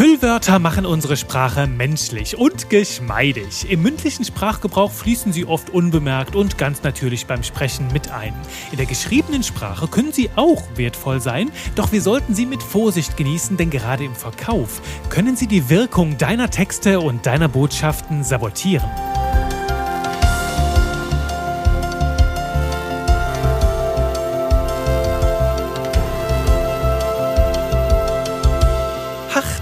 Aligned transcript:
Füllwörter 0.00 0.58
machen 0.58 0.86
unsere 0.86 1.18
Sprache 1.18 1.66
menschlich 1.66 2.38
und 2.38 2.70
geschmeidig. 2.70 3.70
Im 3.70 3.82
mündlichen 3.82 4.24
Sprachgebrauch 4.24 4.90
fließen 4.90 5.30
sie 5.30 5.44
oft 5.44 5.68
unbemerkt 5.68 6.34
und 6.34 6.56
ganz 6.56 6.82
natürlich 6.82 7.26
beim 7.26 7.42
Sprechen 7.42 7.86
mit 7.92 8.10
ein. 8.10 8.32
In 8.70 8.78
der 8.78 8.86
geschriebenen 8.86 9.42
Sprache 9.42 9.88
können 9.88 10.10
sie 10.12 10.30
auch 10.36 10.62
wertvoll 10.74 11.20
sein, 11.20 11.50
doch 11.74 11.92
wir 11.92 12.00
sollten 12.00 12.34
sie 12.34 12.46
mit 12.46 12.62
Vorsicht 12.62 13.18
genießen, 13.18 13.58
denn 13.58 13.68
gerade 13.68 14.04
im 14.04 14.14
Verkauf 14.14 14.80
können 15.10 15.36
sie 15.36 15.46
die 15.46 15.68
Wirkung 15.68 16.16
deiner 16.16 16.48
Texte 16.48 17.00
und 17.00 17.26
deiner 17.26 17.48
Botschaften 17.48 18.24
sabotieren. 18.24 18.88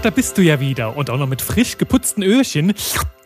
Da 0.01 0.09
bist 0.09 0.37
du 0.37 0.41
ja 0.41 0.59
wieder 0.59 0.95
und 0.95 1.09
auch 1.09 1.17
noch 1.17 1.27
mit 1.27 1.41
frisch 1.41 1.77
geputzten 1.77 2.23
Öhrchen. 2.23 2.73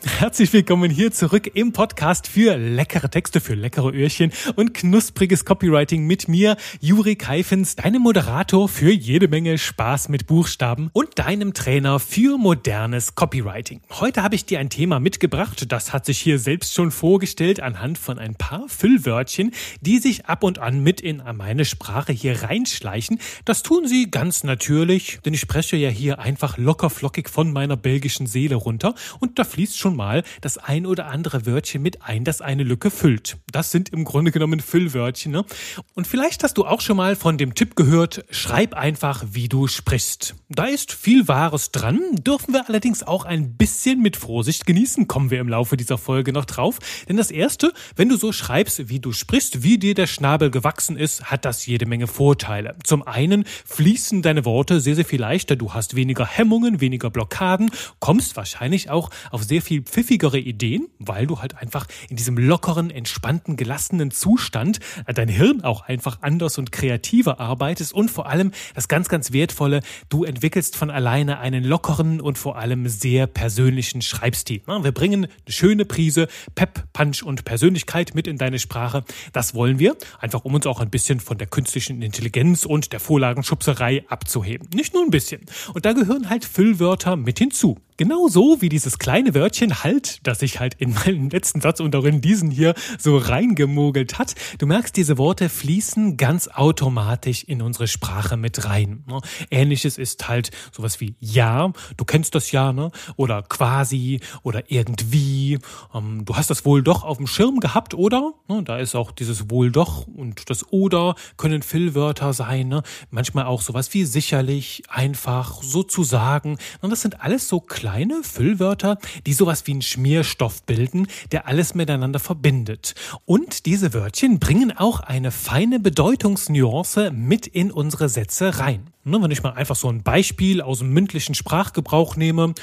Herzlich 0.05 0.51
willkommen 0.51 0.91
hier 0.91 1.13
zurück 1.13 1.51
im 1.53 1.71
Podcast 1.71 2.27
für 2.27 2.57
leckere 2.57 3.09
Texte, 3.09 3.39
für 3.39 3.55
leckere 3.55 3.93
Öhrchen 3.93 4.33
und 4.57 4.73
knuspriges 4.73 5.45
Copywriting 5.45 6.05
mit 6.05 6.27
mir, 6.27 6.57
Juri 6.81 7.15
Keifens, 7.15 7.77
deinem 7.77 8.01
Moderator 8.01 8.67
für 8.67 8.91
jede 8.91 9.29
Menge 9.29 9.57
Spaß 9.57 10.09
mit 10.09 10.27
Buchstaben 10.27 10.89
und 10.91 11.19
deinem 11.19 11.53
Trainer 11.53 11.99
für 11.99 12.37
modernes 12.37 13.15
Copywriting. 13.15 13.79
Heute 13.91 14.23
habe 14.23 14.35
ich 14.35 14.45
dir 14.45 14.59
ein 14.59 14.69
Thema 14.69 14.99
mitgebracht, 14.99 15.71
das 15.71 15.93
hat 15.93 16.05
sich 16.05 16.19
hier 16.19 16.37
selbst 16.37 16.73
schon 16.73 16.91
vorgestellt 16.91 17.61
anhand 17.61 17.97
von 17.97 18.19
ein 18.19 18.35
paar 18.35 18.67
Füllwörtchen, 18.67 19.51
die 19.79 19.99
sich 19.99 20.25
ab 20.25 20.43
und 20.43 20.59
an 20.59 20.83
mit 20.83 20.99
in 20.99 21.23
meine 21.33 21.63
Sprache 21.63 22.11
hier 22.11 22.43
reinschleichen. 22.43 23.19
Das 23.45 23.63
tun 23.63 23.87
sie 23.87 24.11
ganz 24.11 24.43
natürlich, 24.43 25.19
denn 25.23 25.33
ich 25.33 25.39
spreche 25.39 25.77
ja 25.77 25.89
hier 25.89 26.19
einfach 26.19 26.57
locker 26.57 26.89
flockig 26.89 27.29
von 27.29 27.53
meiner 27.53 27.77
belgischen 27.77 28.27
Seele 28.27 28.55
runter 28.55 28.95
und 29.21 29.39
da 29.39 29.45
fließt 29.45 29.77
schon 29.77 29.92
mal 29.95 30.23
das 30.41 30.57
ein 30.57 30.85
oder 30.85 31.07
andere 31.07 31.45
Wörtchen 31.45 31.81
mit 31.81 32.01
ein, 32.01 32.23
das 32.23 32.41
eine 32.41 32.63
Lücke 32.63 32.91
füllt. 32.91 33.37
Das 33.51 33.71
sind 33.71 33.89
im 33.89 34.03
Grunde 34.03 34.31
genommen 34.31 34.59
Füllwörtchen. 34.59 35.31
Ne? 35.31 35.45
Und 35.93 36.07
vielleicht 36.07 36.43
hast 36.43 36.57
du 36.57 36.65
auch 36.65 36.81
schon 36.81 36.97
mal 36.97 37.15
von 37.15 37.37
dem 37.37 37.55
Tipp 37.55 37.75
gehört, 37.75 38.25
schreib 38.29 38.73
einfach, 38.73 39.23
wie 39.31 39.47
du 39.47 39.67
sprichst. 39.67 40.35
Da 40.49 40.65
ist 40.65 40.91
viel 40.91 41.27
Wahres 41.27 41.71
dran, 41.71 41.99
dürfen 42.15 42.53
wir 42.53 42.67
allerdings 42.67 43.03
auch 43.03 43.25
ein 43.25 43.55
bisschen 43.57 44.01
mit 44.01 44.17
Vorsicht 44.17 44.65
genießen, 44.65 45.07
kommen 45.07 45.31
wir 45.31 45.39
im 45.39 45.49
Laufe 45.49 45.77
dieser 45.77 45.97
Folge 45.97 46.33
noch 46.33 46.45
drauf. 46.45 46.79
Denn 47.07 47.17
das 47.17 47.31
Erste, 47.31 47.73
wenn 47.95 48.09
du 48.09 48.17
so 48.17 48.31
schreibst, 48.31 48.89
wie 48.89 48.99
du 48.99 49.11
sprichst, 49.11 49.63
wie 49.63 49.77
dir 49.77 49.93
der 49.93 50.07
Schnabel 50.07 50.51
gewachsen 50.51 50.97
ist, 50.97 51.25
hat 51.25 51.45
das 51.45 51.65
jede 51.65 51.85
Menge 51.85 52.07
Vorteile. 52.07 52.75
Zum 52.83 53.03
einen 53.03 53.45
fließen 53.65 54.21
deine 54.21 54.45
Worte 54.45 54.79
sehr, 54.79 54.95
sehr 54.95 55.05
viel 55.05 55.21
leichter, 55.21 55.55
du 55.55 55.73
hast 55.73 55.95
weniger 55.95 56.25
Hemmungen, 56.25 56.81
weniger 56.81 57.09
Blockaden, 57.09 57.71
kommst 57.99 58.35
wahrscheinlich 58.35 58.89
auch 58.89 59.09
auf 59.31 59.43
sehr 59.43 59.61
viel 59.61 59.82
pfiffigere 59.83 60.39
Ideen, 60.39 60.87
weil 60.99 61.27
du 61.27 61.39
halt 61.39 61.57
einfach 61.57 61.87
in 62.09 62.15
diesem 62.15 62.37
lockeren, 62.37 62.89
entspannten, 62.89 63.57
gelassenen 63.57 64.11
Zustand 64.11 64.79
äh, 65.05 65.13
dein 65.13 65.29
Hirn 65.29 65.61
auch 65.63 65.81
einfach 65.81 66.19
anders 66.21 66.57
und 66.57 66.71
kreativer 66.71 67.39
arbeitest 67.39 67.93
und 67.93 68.09
vor 68.09 68.27
allem 68.27 68.51
das 68.73 68.87
ganz, 68.87 69.09
ganz 69.09 69.31
wertvolle, 69.31 69.81
du 70.09 70.23
entwickelst 70.23 70.75
von 70.75 70.89
alleine 70.89 71.39
einen 71.39 71.63
lockeren 71.63 72.21
und 72.21 72.37
vor 72.37 72.57
allem 72.57 72.87
sehr 72.87 73.27
persönlichen 73.27 74.01
Schreibstil. 74.01 74.61
Wir 74.65 74.91
bringen 74.91 75.25
eine 75.25 75.53
schöne 75.53 75.85
Prise 75.85 76.27
Pep, 76.55 76.83
Punch 76.93 77.23
und 77.23 77.45
Persönlichkeit 77.45 78.15
mit 78.15 78.27
in 78.27 78.37
deine 78.37 78.59
Sprache. 78.59 79.03
Das 79.31 79.53
wollen 79.53 79.79
wir, 79.79 79.95
einfach 80.19 80.45
um 80.45 80.53
uns 80.53 80.65
auch 80.67 80.79
ein 80.79 80.89
bisschen 80.89 81.19
von 81.19 81.37
der 81.37 81.47
künstlichen 81.47 82.01
Intelligenz 82.01 82.65
und 82.65 82.93
der 82.93 82.99
Vorlagenschubserei 82.99 84.05
abzuheben. 84.07 84.67
Nicht 84.73 84.93
nur 84.93 85.03
ein 85.03 85.11
bisschen. 85.11 85.41
Und 85.73 85.85
da 85.85 85.93
gehören 85.93 86.29
halt 86.29 86.45
Füllwörter 86.45 87.15
mit 87.15 87.39
hinzu. 87.39 87.77
Genauso 87.95 88.59
wie 88.59 88.69
dieses 88.69 88.97
kleine 88.97 89.35
Wörtchen 89.35 89.83
halt, 89.83 90.19
das 90.23 90.39
sich 90.39 90.59
halt 90.59 90.73
in 90.79 90.93
meinen 90.93 91.29
letzten 91.29 91.61
Satz 91.61 91.79
und 91.79 91.95
auch 91.95 92.05
in 92.05 92.21
diesen 92.21 92.49
hier 92.49 92.73
so 92.97 93.17
reingemogelt 93.17 94.17
hat. 94.17 94.33
Du 94.57 94.65
merkst, 94.65 94.95
diese 94.97 95.19
Worte 95.19 95.47
fließen 95.47 96.17
ganz 96.17 96.47
automatisch 96.47 97.43
in 97.43 97.61
unsere 97.61 97.87
Sprache 97.87 98.35
mit 98.35 98.65
rein. 98.65 99.03
Ne? 99.07 99.21
Ähnliches 99.51 99.99
ist 99.99 100.27
halt 100.27 100.49
sowas 100.71 100.99
wie 101.01 101.15
ja, 101.19 101.71
du 101.95 102.03
kennst 102.03 102.33
das 102.33 102.51
ja, 102.51 102.73
ne? 102.73 102.89
Oder 103.15 103.43
quasi 103.43 104.21
oder 104.41 104.71
irgendwie. 104.71 105.59
Ähm, 105.93 106.25
du 106.25 106.35
hast 106.35 106.49
das 106.49 106.65
wohl 106.65 106.81
doch 106.81 107.03
auf 107.03 107.17
dem 107.17 107.27
Schirm 107.27 107.59
gehabt, 107.59 107.93
oder? 107.93 108.33
Ne? 108.47 108.63
Da 108.63 108.77
ist 108.77 108.95
auch 108.95 109.11
dieses 109.11 109.51
wohl 109.51 109.71
doch 109.71 110.07
und 110.07 110.49
das 110.49 110.65
oder 110.71 111.13
können 111.37 111.61
Füllwörter 111.61 112.33
sein. 112.33 112.69
Ne? 112.69 112.81
Manchmal 113.11 113.45
auch 113.45 113.61
sowas 113.61 113.93
wie 113.93 114.05
sicherlich, 114.05 114.81
einfach, 114.89 115.61
sozusagen. 115.61 116.57
Und 116.81 116.89
das 116.89 117.01
sind 117.01 117.21
alles 117.21 117.47
so 117.47 117.59
kleine 117.59 117.82
Füllwörter, 118.23 118.97
die 119.25 119.33
sowas 119.33 119.67
wie 119.67 119.71
einen 119.71 119.81
Schmierstoff 119.81 120.63
bilden, 120.63 121.07
der 121.31 121.47
alles 121.47 121.75
miteinander 121.75 122.19
verbindet. 122.19 122.95
Und 123.25 123.65
diese 123.65 123.93
Wörtchen 123.93 124.39
bringen 124.39 124.71
auch 124.75 125.01
eine 125.01 125.31
feine 125.31 125.79
Bedeutungsnuance 125.79 127.11
mit 127.11 127.47
in 127.47 127.71
unsere 127.71 128.09
Sätze 128.09 128.59
rein. 128.59 128.87
Ne, 129.05 129.21
wenn 129.21 129.31
ich 129.31 129.43
mal 129.43 129.51
einfach 129.51 129.75
so 129.75 129.89
ein 129.89 130.01
Beispiel 130.01 130.61
aus 130.61 130.79
dem 130.79 130.93
mündlichen 130.93 131.35
Sprachgebrauch 131.35 132.15
nehme. 132.15 132.53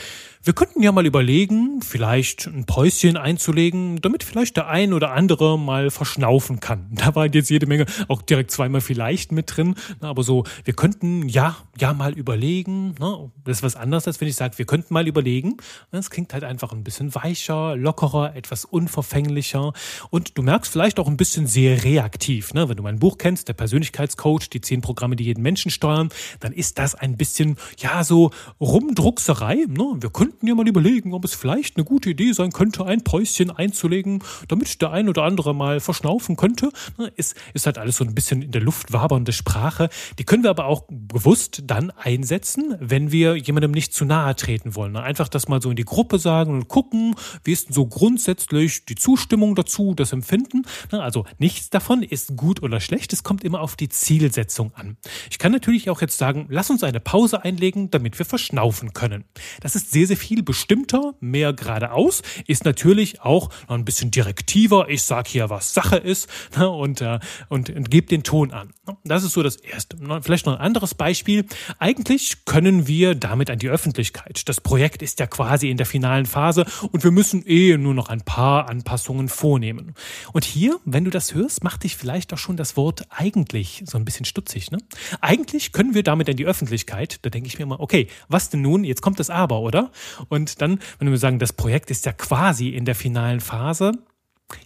Wir 0.43 0.55
könnten 0.55 0.83
ja 0.83 0.91
mal 0.91 1.05
überlegen, 1.05 1.83
vielleicht 1.83 2.47
ein 2.47 2.65
Päuschen 2.65 3.19
einzulegen, 3.19 4.01
damit 4.01 4.25
vielleicht 4.25 4.57
der 4.57 4.69
ein 4.69 4.95
oder 4.95 5.13
andere 5.13 5.59
mal 5.59 5.91
verschnaufen 5.91 6.61
kann. 6.61 6.89
Da 7.01 7.15
war 7.15 7.27
jetzt 7.27 7.51
jede 7.51 7.67
Menge, 7.67 7.85
auch 8.09 8.23
direkt 8.23 8.51
zweimal 8.51 8.81
vielleicht 8.81 9.33
mit 9.33 9.55
drin. 9.55 9.75
Aber 10.01 10.23
so, 10.23 10.45
wir 10.65 10.73
könnten 10.73 11.29
ja, 11.29 11.57
ja 11.79 11.93
mal 11.93 12.15
überlegen. 12.15 12.95
Ne? 12.99 13.31
Das 13.45 13.59
ist 13.59 13.63
was 13.63 13.77
anderes, 13.77 14.07
als 14.07 14.21
wenn 14.23 14.29
ich 14.29 14.37
sage, 14.37 14.57
wir 14.57 14.65
könnten 14.65 14.95
mal 14.95 15.07
überlegen. 15.07 15.59
Das 15.91 16.09
klingt 16.09 16.33
halt 16.33 16.45
einfach 16.45 16.73
ein 16.73 16.85
bisschen 16.85 17.15
weicher, 17.15 17.77
lockerer, 17.77 18.35
etwas 18.35 18.65
unverfänglicher. 18.65 19.75
Und 20.09 20.39
du 20.39 20.43
merkst 20.43 20.73
vielleicht 20.73 20.99
auch 21.01 21.09
ein 21.09 21.19
bisschen 21.19 21.47
sehr 21.47 21.85
reaktiv. 21.85 22.55
Ne? 22.55 22.67
Wenn 22.69 22.77
du 22.79 22.83
mein 22.83 22.99
Buch 22.99 23.19
kennst, 23.19 23.49
der 23.49 23.55
Persönlichkeitscoach, 23.55 24.49
die 24.51 24.63
zehn 24.63 24.81
Programme, 24.81 25.17
die 25.17 25.25
jeden 25.25 25.43
Menschen 25.43 25.71
steuern, 25.71 26.09
dann 26.39 26.53
ist 26.53 26.79
das 26.79 26.95
ein 26.95 27.19
bisschen, 27.19 27.57
ja, 27.79 28.05
so 28.05 28.31
Rumdruckserei. 28.59 29.67
Ne? 29.69 29.97
Wir 30.01 30.11
könnten 30.31 30.47
ja 30.47 30.55
mal 30.55 30.69
überlegen, 30.69 31.13
ob 31.13 31.25
es 31.25 31.35
vielleicht 31.35 31.77
eine 31.77 31.85
gute 31.85 32.11
Idee 32.11 32.33
sein 32.33 32.53
könnte, 32.53 32.87
ein 32.87 33.03
Päuschen 33.03 33.51
einzulegen, 33.51 34.23
damit 34.47 34.81
der 34.81 34.93
ein 34.93 35.09
oder 35.09 35.25
andere 35.25 35.57
mal 35.57 35.81
verschnaufen 35.81 36.37
könnte. 36.37 36.71
Ist, 37.17 37.35
ist 37.53 37.67
halt 37.67 37.79
alles 37.79 37.97
so 37.97 38.05
ein 38.05 38.15
bisschen 38.15 38.41
in 38.41 38.53
der 38.53 38.61
Luft 38.61 38.93
wabernde 38.93 39.33
Sprache. 39.33 39.89
Die 40.21 40.25
können 40.25 40.45
wir 40.45 40.51
aber 40.51 40.67
auch 40.67 40.85
bewusst 40.89 41.65
dann 41.67 41.91
einsetzen, 41.91 42.77
wenn 42.79 43.11
wir 43.11 43.35
jemandem 43.35 43.73
nicht 43.73 43.93
zu 43.93 44.05
nahe 44.05 44.37
treten 44.37 44.77
wollen. 44.77 44.97
Einfach 44.97 45.27
das 45.27 45.49
mal 45.49 45.61
so 45.61 45.71
in 45.71 45.77
die 45.77 45.85
Gruppe 45.85 46.21
sagen 46.21 46.53
und 46.53 46.69
gucken, 46.69 47.17
wie 47.43 47.53
ist 47.53 47.69
denn 47.69 47.75
so 47.75 47.87
grundsätzlich 47.87 48.85
die 48.85 48.95
Zustimmung 48.95 49.57
dazu, 49.57 49.95
das 49.95 50.13
Empfinden. 50.13 50.63
Also 50.93 51.27
nichts 51.39 51.71
davon 51.71 52.05
ist 52.05 52.37
gut 52.37 52.63
oder 52.63 52.79
schlecht. 52.79 53.13
Es 53.13 53.25
kommt 53.25 53.43
immer 53.43 53.63
auf 53.63 53.75
die 53.75 53.89
Zielsetzung 53.89 54.73
an. 54.77 54.97
Ich 55.29 55.41
kann 55.41 55.51
natürlich 55.51 55.91
auch 55.91 56.01
jetzt 56.01 56.19
sagen, 56.19 56.47
lass 56.51 56.71
uns 56.71 56.85
eine 56.85 57.01
Pause 57.01 57.43
einlegen, 57.43 57.91
damit 57.91 58.17
wir 58.21 58.27
verschnaufen 58.27 58.93
können. 58.93 59.25
Das 59.61 59.75
ist 59.75 59.91
sehr, 59.91 60.07
sehr 60.07 60.20
viel 60.21 60.43
bestimmter, 60.43 61.15
mehr 61.21 61.53
geradeaus, 61.53 62.23
ist 62.47 62.65
natürlich 62.65 63.23
auch 63.23 63.51
noch 63.69 63.77
ein 63.77 63.85
bisschen 63.85 64.11
direktiver. 64.11 64.89
Ich 64.89 65.03
sage 65.03 65.31
hier, 65.31 65.51
was 65.51 65.75
Sache 65.75 65.97
ist 65.97 66.29
ne, 66.57 66.69
und, 66.69 67.01
äh, 67.01 67.19
und, 67.49 67.71
und 67.71 67.91
gebe 67.91 68.07
den 68.07 68.23
Ton 68.23 68.53
an. 68.53 68.73
Das 69.05 69.25
ist 69.25 69.33
so 69.33 69.43
das 69.43 69.57
Erste. 69.57 69.97
Vielleicht 70.23 70.47
noch 70.47 70.55
ein 70.55 70.61
anderes 70.61 70.95
Beispiel. 70.95 71.47
Eigentlich 71.79 72.45
können 72.45 72.87
wir 72.87 73.15
damit 73.15 73.51
an 73.51 73.59
die 73.59 73.69
Öffentlichkeit. 73.69 74.49
Das 74.49 74.61
Projekt 74.61 75.03
ist 75.03 75.19
ja 75.21 75.27
quasi 75.27 75.71
in 75.71 75.77
der 75.77 75.87
finalen 75.87 76.27
Phase 76.27 76.65
und 76.93 77.03
wir 77.05 77.11
müssen 77.11 77.45
eh 77.47 77.77
nur 77.77 77.95
noch 77.95 78.09
ein 78.09 78.21
paar 78.21 78.69
Anpassungen 78.69 79.29
vornehmen. 79.29 79.95
Und 80.33 80.45
hier, 80.45 80.79
wenn 80.85 81.05
du 81.05 81.11
das 81.11 81.35
hörst, 81.35 81.65
macht 81.65 81.85
dich 81.85 81.97
vielleicht 81.97 82.33
auch 82.33 82.39
schon 82.39 82.57
das 82.57 82.77
Wort 82.77 83.07
eigentlich 83.11 83.83
so 83.87 83.97
ein 83.97 84.05
bisschen 84.05 84.25
stutzig. 84.25 84.71
Ne? 84.71 84.79
Eigentlich 85.21 85.73
können 85.73 85.95
wir 85.95 86.03
damit 86.03 86.29
in 86.29 86.37
die 86.37 86.47
Öffentlichkeit, 86.47 87.19
da 87.23 87.31
denke 87.31 87.49
ich 87.49 87.59
mir 87.59 87.65
immer, 87.65 87.81
okay, 87.81 88.09
was 88.29 88.51
denn 88.51 88.63
nun? 88.63 88.85
Jetzt 88.85 89.03
kommt 89.03 89.21
das 89.21 89.31
Aber, 89.31 89.61
oder? 89.61 89.91
Und 90.29 90.61
dann, 90.61 90.79
wenn 90.99 91.11
wir 91.11 91.19
sagen, 91.19 91.39
das 91.39 91.53
Projekt 91.53 91.91
ist 91.91 92.07
ja 92.07 92.13
quasi 92.13 92.69
in 92.69 92.85
der 92.85 92.95
finalen 92.95 93.41
Phase, 93.41 93.93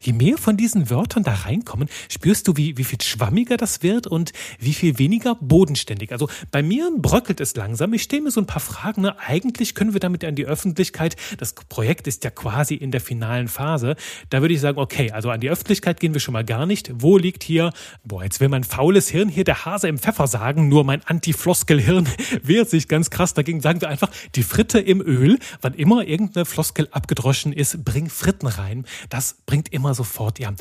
Je 0.00 0.12
mehr 0.12 0.38
von 0.38 0.56
diesen 0.56 0.90
Wörtern 0.90 1.22
da 1.22 1.32
reinkommen, 1.32 1.88
spürst 2.08 2.48
du, 2.48 2.56
wie, 2.56 2.76
wie 2.76 2.84
viel 2.84 3.00
schwammiger 3.00 3.56
das 3.56 3.82
wird 3.82 4.06
und 4.06 4.32
wie 4.58 4.75
viel 4.75 4.98
weniger 4.98 5.34
bodenständig. 5.36 6.12
Also 6.12 6.28
bei 6.50 6.62
mir 6.62 6.90
bröckelt 6.96 7.40
es 7.40 7.56
langsam. 7.56 7.92
Ich 7.94 8.02
stelle 8.02 8.22
mir 8.22 8.31
so 8.31 8.40
ein 8.40 8.46
paar 8.46 8.60
Fragen. 8.60 9.02
Ne? 9.02 9.19
Eigentlich 9.19 9.75
können 9.75 9.92
wir 9.92 10.00
damit 10.00 10.25
an 10.25 10.34
die 10.34 10.46
Öffentlichkeit. 10.46 11.16
Das 11.38 11.54
Projekt 11.54 12.06
ist 12.06 12.25
ja 12.25 12.31
quasi 12.31 12.75
in 12.75 12.90
der 12.90 13.00
finalen 13.00 13.48
Phase. 13.48 13.96
Da 14.31 14.40
würde 14.40 14.54
ich 14.54 14.60
sagen, 14.60 14.78
okay, 14.78 15.10
also 15.10 15.31
an 15.31 15.40
die 15.40 15.50
Öffentlichkeit 15.50 16.00
gehen 16.00 16.14
wir 16.14 16.20
schon 16.20 16.32
mal 16.32 16.44
gar 16.44 16.66
nicht. 16.66 16.90
Wo 16.94 17.19
liegt 17.19 17.42
hier, 17.42 17.72
boah, 18.04 18.25
jetzt 18.25 18.40
will 18.40 18.48
mein 18.48 18.64
faules 18.64 19.08
Hirn 19.08 19.28
hier 19.28 19.44
der 19.44 19.64
Hase 19.64 19.88
im 19.88 19.98
Pfeffer 19.98 20.26
sagen, 20.26 20.69
nur 20.69 20.84
mein 20.84 21.02
Anti-Floskel-Hirn 21.04 22.08
wehrt 22.42 22.70
sich 22.70 22.88
ganz 22.88 23.10
krass 23.10 23.34
dagegen. 23.34 23.60
Sagen 23.60 23.80
wir 23.80 23.88
einfach, 23.88 24.10
die 24.34 24.42
Fritte 24.42 24.78
im 24.78 25.00
Öl. 25.00 25.38
Wann 25.60 25.75
immer 25.75 26.06
irgendeine 26.06 26.44
Floskel 26.44 26.88
abgedroschen 26.90 27.52
ist, 27.52 27.84
bring 27.84 28.08
Fritten 28.08 28.46
rein. 28.46 28.87
Das 29.08 29.38
bringt 29.46 29.72
immer 29.75 29.93
sofort 29.94 30.38
ja 30.38 30.53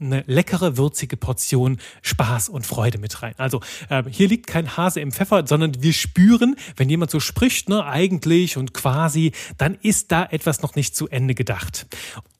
eine 0.00 0.22
leckere, 0.26 0.76
würzige 0.76 1.16
Portion 1.16 1.78
Spaß 2.02 2.50
und 2.50 2.66
Freude 2.66 2.98
mit 2.98 3.22
rein. 3.22 3.34
Also 3.38 3.60
äh, 3.88 4.04
hier 4.08 4.28
liegt 4.28 4.46
kein 4.46 4.76
Hase 4.76 5.00
im 5.00 5.10
Pfeffer, 5.10 5.46
sondern 5.46 5.82
wir 5.82 5.92
spüren, 5.92 6.56
wenn 6.76 6.90
jemand 6.90 7.10
so 7.10 7.18
spricht, 7.18 7.68
ne, 7.68 7.84
eigentlich 7.84 8.56
und 8.56 8.74
quasi, 8.74 9.32
dann 9.56 9.78
ist 9.82 10.12
da 10.12 10.24
etwas 10.30 10.62
noch 10.62 10.74
nicht 10.74 10.94
zu 10.94 11.08
Ende 11.08 11.34
gedacht. 11.34 11.86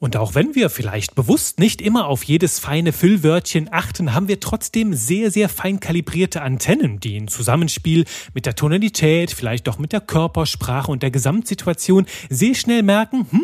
Und 0.00 0.17
auch 0.17 0.37
wenn 0.37 0.55
wir 0.55 0.71
vielleicht 0.71 1.17
bewusst 1.17 1.59
nicht 1.59 1.83
immer 1.83 2.06
auf 2.06 2.23
jedes 2.23 2.61
feine 2.61 2.93
Füllwörtchen 2.93 3.69
achten, 3.73 4.15
haben 4.15 4.29
wir 4.29 4.39
trotzdem 4.39 4.95
sehr, 4.95 5.33
sehr 5.33 5.49
fein 5.49 5.81
kalibrierte 5.81 6.41
Antennen, 6.41 7.00
die 7.00 7.17
in 7.17 7.27
Zusammenspiel 7.27 8.05
mit 8.33 8.47
der 8.47 8.55
Tonalität, 8.55 9.33
vielleicht 9.33 9.69
auch 9.69 9.79
mit 9.79 9.93
der 9.93 10.00
Körpersprache 10.00 10.93
und 10.93 11.03
der 11.03 11.11
Gesamtsituation 11.11 12.06
sehr 12.31 12.55
schnell 12.55 12.85
merken, 12.85 13.27
hm, 13.31 13.43